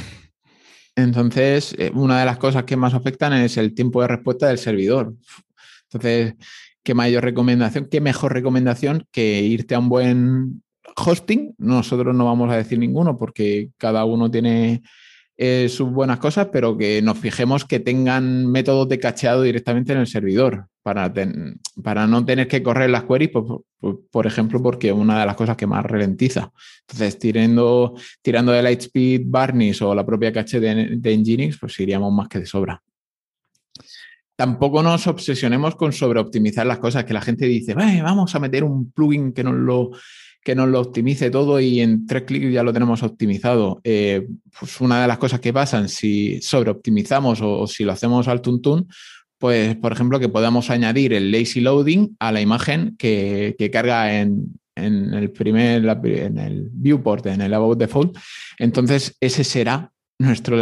[0.96, 4.58] Entonces, eh, una de las cosas que más afectan es el tiempo de respuesta del
[4.58, 5.14] servidor.
[5.84, 6.34] Entonces,
[6.82, 10.64] ¿qué mayor recomendación, qué mejor recomendación que irte a un buen
[10.96, 11.54] hosting?
[11.60, 14.82] Nosotros no vamos a decir ninguno porque cada uno tiene
[15.38, 20.00] eh, sus buenas cosas, pero que nos fijemos que tengan métodos de cacheado directamente en
[20.00, 21.14] el servidor para,
[21.84, 23.46] para no tener que correr las queries, pues,
[23.80, 26.52] pues, por ejemplo, porque una de las cosas que más ralentiza.
[26.82, 32.12] Entonces, tirando, tirando de Lightspeed, Barnish o la propia caché de, de Nginx, pues iríamos
[32.12, 32.82] más que de sobra
[34.38, 38.92] tampoco nos obsesionemos con sobreoptimizar las cosas, que la gente dice, vamos a meter un
[38.92, 39.90] plugin que nos lo
[40.48, 43.82] que nos lo optimice todo y en tres clics ya lo tenemos optimizado.
[43.84, 48.30] Eh, pues una de las cosas que pasan si sobreoptimizamos o, o si lo hacemos
[48.30, 48.88] al tuntún,
[49.38, 54.58] pues por ejemplo que podamos añadir el lazy loading a la imagen que, carga en,
[54.78, 58.18] el primer, en el viewport, en el about default.
[58.58, 60.56] Entonces ese será nuestro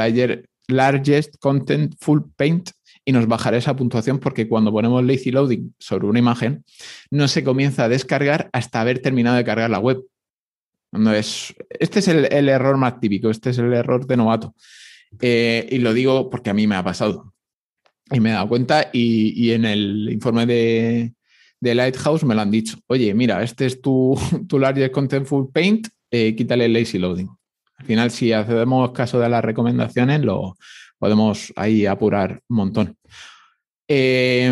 [0.68, 2.72] largest content full paint
[3.06, 6.66] y nos bajará esa puntuación porque cuando ponemos lazy loading sobre una imagen,
[7.12, 10.04] no se comienza a descargar hasta haber terminado de cargar la web.
[10.92, 14.56] No es, este es el, error más típico, este es el error de novato.
[15.22, 17.34] Eh, y lo digo porque a mí me ha pasado.
[18.12, 21.14] Y me he dado cuenta y, en el informe de,
[21.62, 22.78] Lighthouse me lo han dicho.
[22.88, 27.30] Oye, mira, este es tu, tu Largest Contentful Paint, eh, quítale el lazy loading.
[27.78, 30.56] Al final, si hacemos caso de las recomendaciones, lo,
[31.06, 32.98] podemos ahí apurar un montón.
[33.88, 34.52] Eh,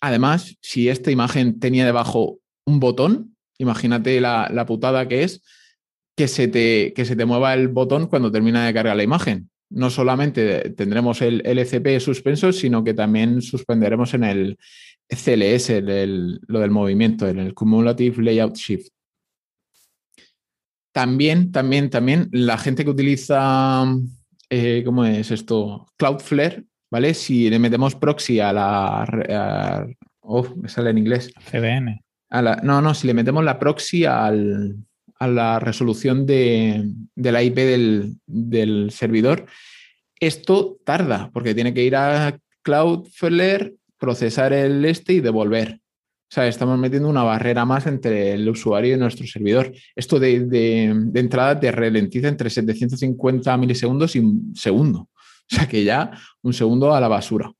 [0.00, 5.42] Además, si esta imagen tenía debajo un botón, imagínate la, la putada que es
[6.16, 9.50] que se, te, que se te mueva el botón cuando termina de cargar la imagen.
[9.70, 14.58] No solamente tendremos el LCP suspenso, sino que también suspenderemos en el
[15.08, 15.82] CLS,
[16.46, 18.88] lo del movimiento, en el Cumulative Layout Shift.
[20.92, 23.86] También, también, también la gente que utiliza,
[24.50, 25.86] eh, ¿cómo es esto?
[25.96, 27.14] Cloudflare, ¿vale?
[27.14, 29.86] Si le metemos proxy a la...
[30.20, 31.32] oh, me sale en inglés.
[31.50, 32.00] CDN.
[32.62, 34.76] no, no, si le metemos la proxy al,
[35.18, 36.84] a la resolución de,
[37.14, 39.46] la IP del, del, servidor,
[40.18, 45.79] esto tarda porque tiene que ir a Cloudflare, procesar el este y devolver.
[46.30, 49.72] O sea, estamos metiendo una barrera más entre el usuario y nuestro servidor.
[49.96, 55.00] Esto de, entrada te ralentiza entre 750 milisegundos y un segundo.
[55.00, 56.12] O sea que ya
[56.42, 57.52] un segundo a la basura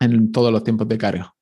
[0.00, 1.34] en todos los tiempos de carga.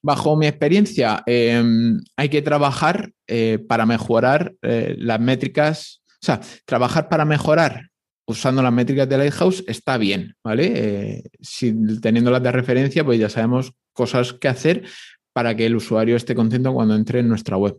[0.00, 6.40] Bajo mi experiencia, em, hay que trabajar eh, para mejorar eh, las métricas, o sea,
[6.66, 7.90] trabajar para mejorar
[8.28, 10.72] usando las métricas de Lighthouse está bien, ¿vale?
[10.74, 14.84] Eh, si, teniéndolas de referencia, pues ya sabemos cosas que hacer,
[15.38, 17.78] para que el usuario esté contento cuando entre en nuestra web.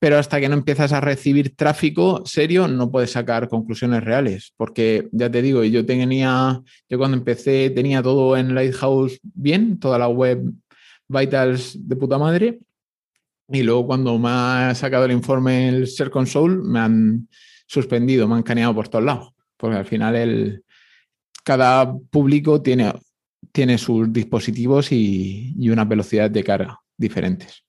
[0.00, 5.08] Pero hasta que no empiezas a recibir tráfico serio, no puedes sacar conclusiones reales, porque
[5.12, 10.08] ya te digo, yo tenía, yo cuando empecé tenía todo en Lighthouse bien, toda la
[10.08, 10.42] web
[11.06, 12.58] Vitals de puta madre,
[13.48, 17.28] y luego cuando me ha sacado el informe el Ser Console, me han
[17.68, 20.64] suspendido, me han caneado por todos lados, porque al final el,
[21.44, 22.92] cada público tiene
[23.54, 27.64] tiene sus dispositivos y, una velocidad de carga diferentes.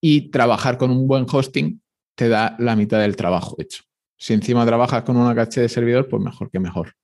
[0.00, 1.80] Y trabajar con un buen hosting
[2.16, 3.84] te da la mitad del trabajo hecho.
[4.18, 6.94] Si encima trabajas con una caché de servidor, pues mejor que mejor.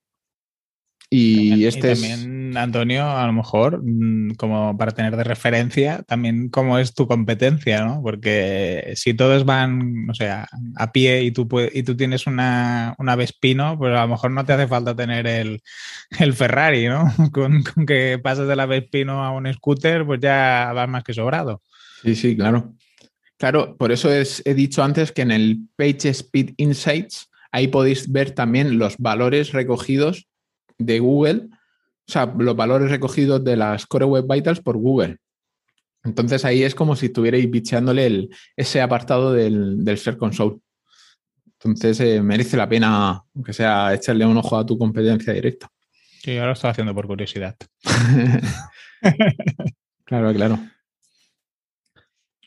[1.11, 6.77] Y este también, Antonio, a lo mejor, mm, como para tener de referencia, también cómo
[6.77, 8.03] es tu competencia, ¿no?
[8.03, 13.15] Porque si todos van, o sea, a pie y tú, y tú tienes una, una
[13.15, 15.61] Vespino, pues a lo mejor no te hace falta tener el,
[16.35, 17.11] Ferrari, ¿no?
[17.33, 21.63] Con, que pases de la Vespino a un scooter, pues ya vas más que sobrado.
[22.03, 22.75] Sí, sí, claro.
[23.37, 28.31] Claro, por eso he dicho antes que en el Page Speed Insights ahí podéis ver
[28.31, 30.28] también los valores recogidos
[30.79, 35.17] de Google, o sea, los valores recogidos de las Core Web Vitals por Google.
[36.03, 40.57] Entonces ahí es como si estuvierais bicheándole el, ese apartado del, del Ser Console.
[41.61, 45.69] Entonces eh, merece la pena, aunque sea echarle un ojo a tu competencia directa.
[46.23, 47.55] Sí, ahora lo estoy haciendo por curiosidad.
[50.05, 50.59] claro, claro.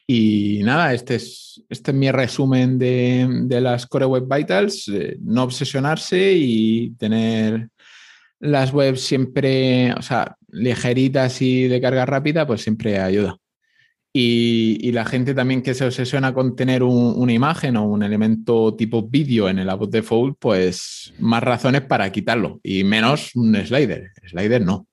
[0.06, 4.88] Y nada, este es, este es mi resumen de, las Core Web Vitals.
[4.88, 7.68] Eh, no obsesionarse y tener
[8.42, 13.38] las webs siempre, o sea, ligeritas y de carga rápida, pues siempre ayuda.
[14.12, 19.08] Y, la gente también que se obsesiona con tener una imagen o un elemento tipo
[19.08, 24.10] vídeo en el de default, pues más razones para quitarlo y menos un slider.
[24.26, 24.86] Slider no.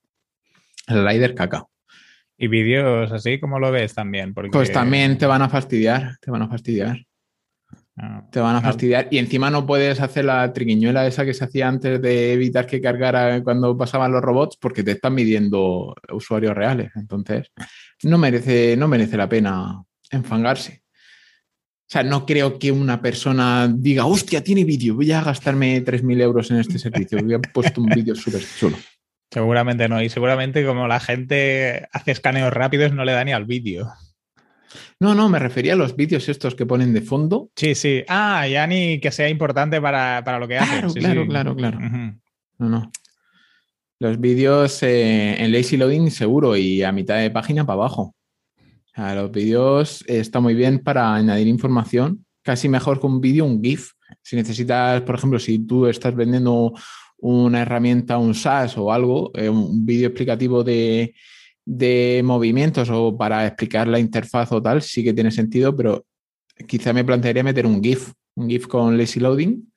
[0.87, 1.65] Slider caca.
[2.37, 4.33] ¿Y vídeos así como lo ves también?
[4.33, 7.05] Pues también te van a fastidiar, te van a fastidiar.
[8.01, 9.09] Ah, te van a fastidiar.
[9.11, 12.79] Y encima no puedes hacer la triquiñuela esa que se hacía antes de evitar que
[12.79, 16.91] cargara cuando pasaban los robots porque te están midiendo usuarios reales.
[16.95, 17.51] Entonces,
[18.03, 20.83] no merece, no merece la pena enfangarse.
[20.87, 26.21] O sea, no creo que una persona diga, hostia, tiene vídeo, voy a gastarme 3.000
[26.21, 27.19] euros en este servicio.
[27.21, 28.77] Voy a puesto un vídeo súper chulo.
[29.29, 30.01] Seguramente no.
[30.01, 33.89] Y seguramente como la gente hace escaneos rápidos, no le da ni al vídeo.
[34.99, 37.49] No, no, me refería a los vídeos estos que ponen de fondo.
[37.55, 38.03] Sí, sí.
[38.07, 41.01] Ah, ya ni que sea importante para, lo que claro, hacen.
[41.01, 42.91] claro, claro, claro, No, no.
[43.99, 48.15] Los vídeos eh, en Lazy Loading seguro y a mitad de página para abajo.
[48.95, 52.25] los vídeos eh, está muy bien para añadir información.
[52.41, 53.91] Casi mejor que un vídeo, un GIF.
[54.21, 56.73] Si necesitas, por ejemplo, si tú estás vendiendo
[57.17, 61.13] una herramienta, un SaaS o algo, eh, un vídeo explicativo de,
[61.71, 66.03] de movimientos o para explicar la interfaz o tal, sí que tiene sentido, pero
[66.67, 69.71] quizá me plantearía meter un GIF, un GIF con lazy loading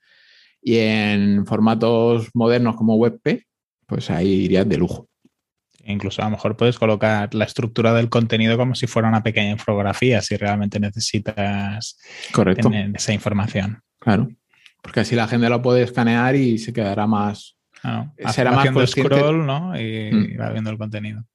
[0.63, 3.43] y en formatos modernos como WebP,
[3.87, 5.07] pues ahí iría de lujo.
[5.85, 9.51] Incluso a lo mejor puedes colocar la estructura del contenido como si fuera una pequeña
[9.51, 11.99] infografía, si realmente necesitas
[12.33, 12.71] Correcto.
[12.71, 13.83] tener esa información.
[13.99, 14.31] Claro,
[14.81, 17.59] porque así la gente lo puede escanear y se quedará más...
[18.33, 19.79] será más scroll, ¿no?
[19.79, 20.41] Y mm.
[20.41, 21.27] va viendo el contenido.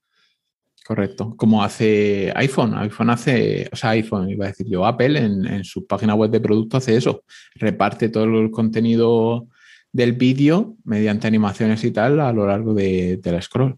[0.88, 1.35] Correcto.
[1.35, 2.73] Como hace iPhone.
[2.77, 6.39] iPhone hace, o sea, iPhone, iba a decir yo, Apple en, su página web de
[6.39, 7.25] producto hace eso.
[7.55, 9.49] Reparte todo el contenido
[9.91, 13.75] del vídeo mediante animaciones y tal a lo largo de, la scroll.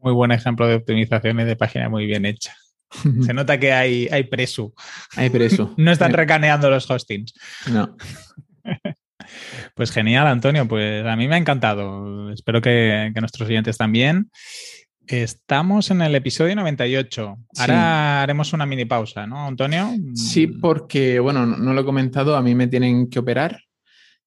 [0.00, 2.56] Muy buen ejemplo de optimización y de página muy bien hecha.
[3.26, 4.72] Se nota que hay, hay preso.
[5.16, 5.74] Hay preso.
[5.76, 7.34] no están recaneando los hostings.
[7.70, 7.94] No.
[9.74, 10.68] Pues genial, Antonio.
[10.68, 12.30] Pues a mí me ha encantado.
[12.30, 14.30] Espero que, que nuestros oyentes también.
[15.06, 17.36] Estamos en el episodio 98.
[17.58, 19.90] Ahora haremos una mini pausa, ¿no, Antonio?
[20.14, 23.60] Sí, porque, bueno, no lo he comentado, a mí me tienen que operar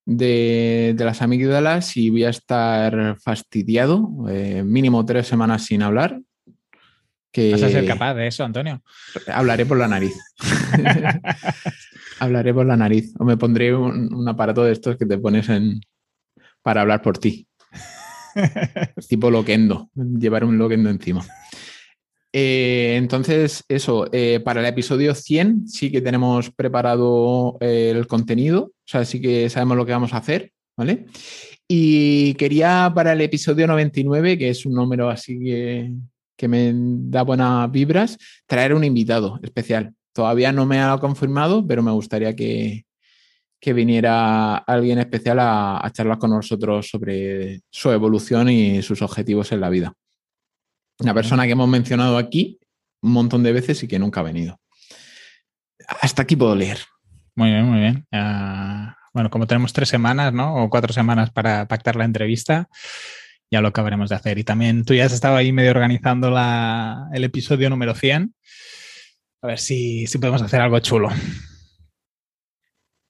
[0.04, 6.20] de, las amígdalas y voy a estar fastidiado, eh, mínimo tres semanas sin hablar.
[7.32, 7.52] Que...
[7.52, 8.82] ¿Vas a ser capaz de eso, Antonio?
[9.26, 10.14] Hablaré por la nariz.
[12.20, 13.12] Hablaré por la nariz.
[13.18, 15.80] O me pondré un, un aparato de estos que te pones en
[16.62, 17.46] para hablar por ti.
[19.08, 21.24] tipo loquendo, llevar un loquendo encima.
[22.32, 28.64] Eh, entonces, eso, eh, para el episodio 100 sí que tenemos preparado eh, el contenido,
[28.64, 31.06] o sea, sí que sabemos lo que vamos a hacer, ¿vale?
[31.66, 35.92] Y quería para el episodio 99, que es un número así que,
[36.36, 39.94] que me da buenas vibras, traer un invitado especial.
[40.12, 42.84] Todavía no me ha confirmado, pero me gustaría que,
[43.60, 49.60] que viniera alguien especial a, charlar con nosotros sobre su evolución y sus objetivos en
[49.60, 49.92] la vida.
[51.00, 52.58] Una persona que hemos mencionado aquí
[53.02, 54.58] un montón de veces y que nunca ha venido.
[56.00, 56.78] Hasta aquí puedo leer.
[57.34, 58.06] Muy bien, muy bien.
[59.12, 60.56] bueno, como tenemos tres semanas, ¿no?
[60.56, 62.68] O cuatro semanas para pactar la entrevista,
[63.50, 64.38] ya lo acabaremos de hacer.
[64.38, 66.28] Y también tú ya has estado ahí medio organizando
[67.12, 68.34] el episodio número 100.
[69.42, 71.10] A ver si, si podemos hacer algo chulo.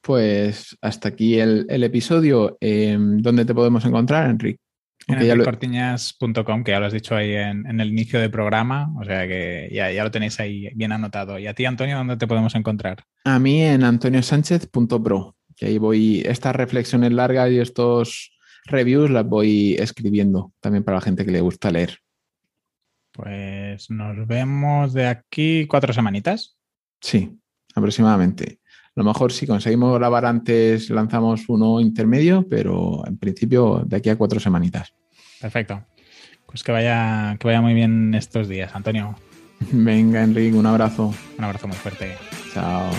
[0.09, 2.57] Pues hasta aquí el, episodio.
[2.63, 4.59] Em, ¿Dónde te podemos encontrar, Enrique?
[5.07, 9.29] En cortiñas.com, que ya lo has dicho ahí en, el inicio del programa, o sea
[9.29, 11.39] que ya, ya, lo tenéis ahí bien anotado.
[11.39, 13.05] ¿Y a ti, Antonio, dónde te podemos encontrar?
[13.25, 18.33] A mí en antoniosánchez.pro, que ahí voy, estas reflexiones largas y estos
[18.65, 21.99] reviews las voy escribiendo también para la gente que le gusta leer.
[23.13, 26.57] Pues nos vemos de aquí cuatro semanitas.
[26.99, 27.39] Sí,
[27.75, 28.61] aproximadamente.
[28.99, 34.09] A lo mejor si conseguimos grabar antes lanzamos uno intermedio, pero en principio de aquí
[34.09, 34.93] a cuatro semanitas.
[35.41, 35.85] Perfecto.
[36.49, 39.15] Pues que vaya, que vaya muy bien estos días, Antonio.
[39.71, 41.15] Venga, Enrique, un abrazo.
[41.39, 42.17] Un abrazo muy fuerte.
[42.53, 42.91] Chao.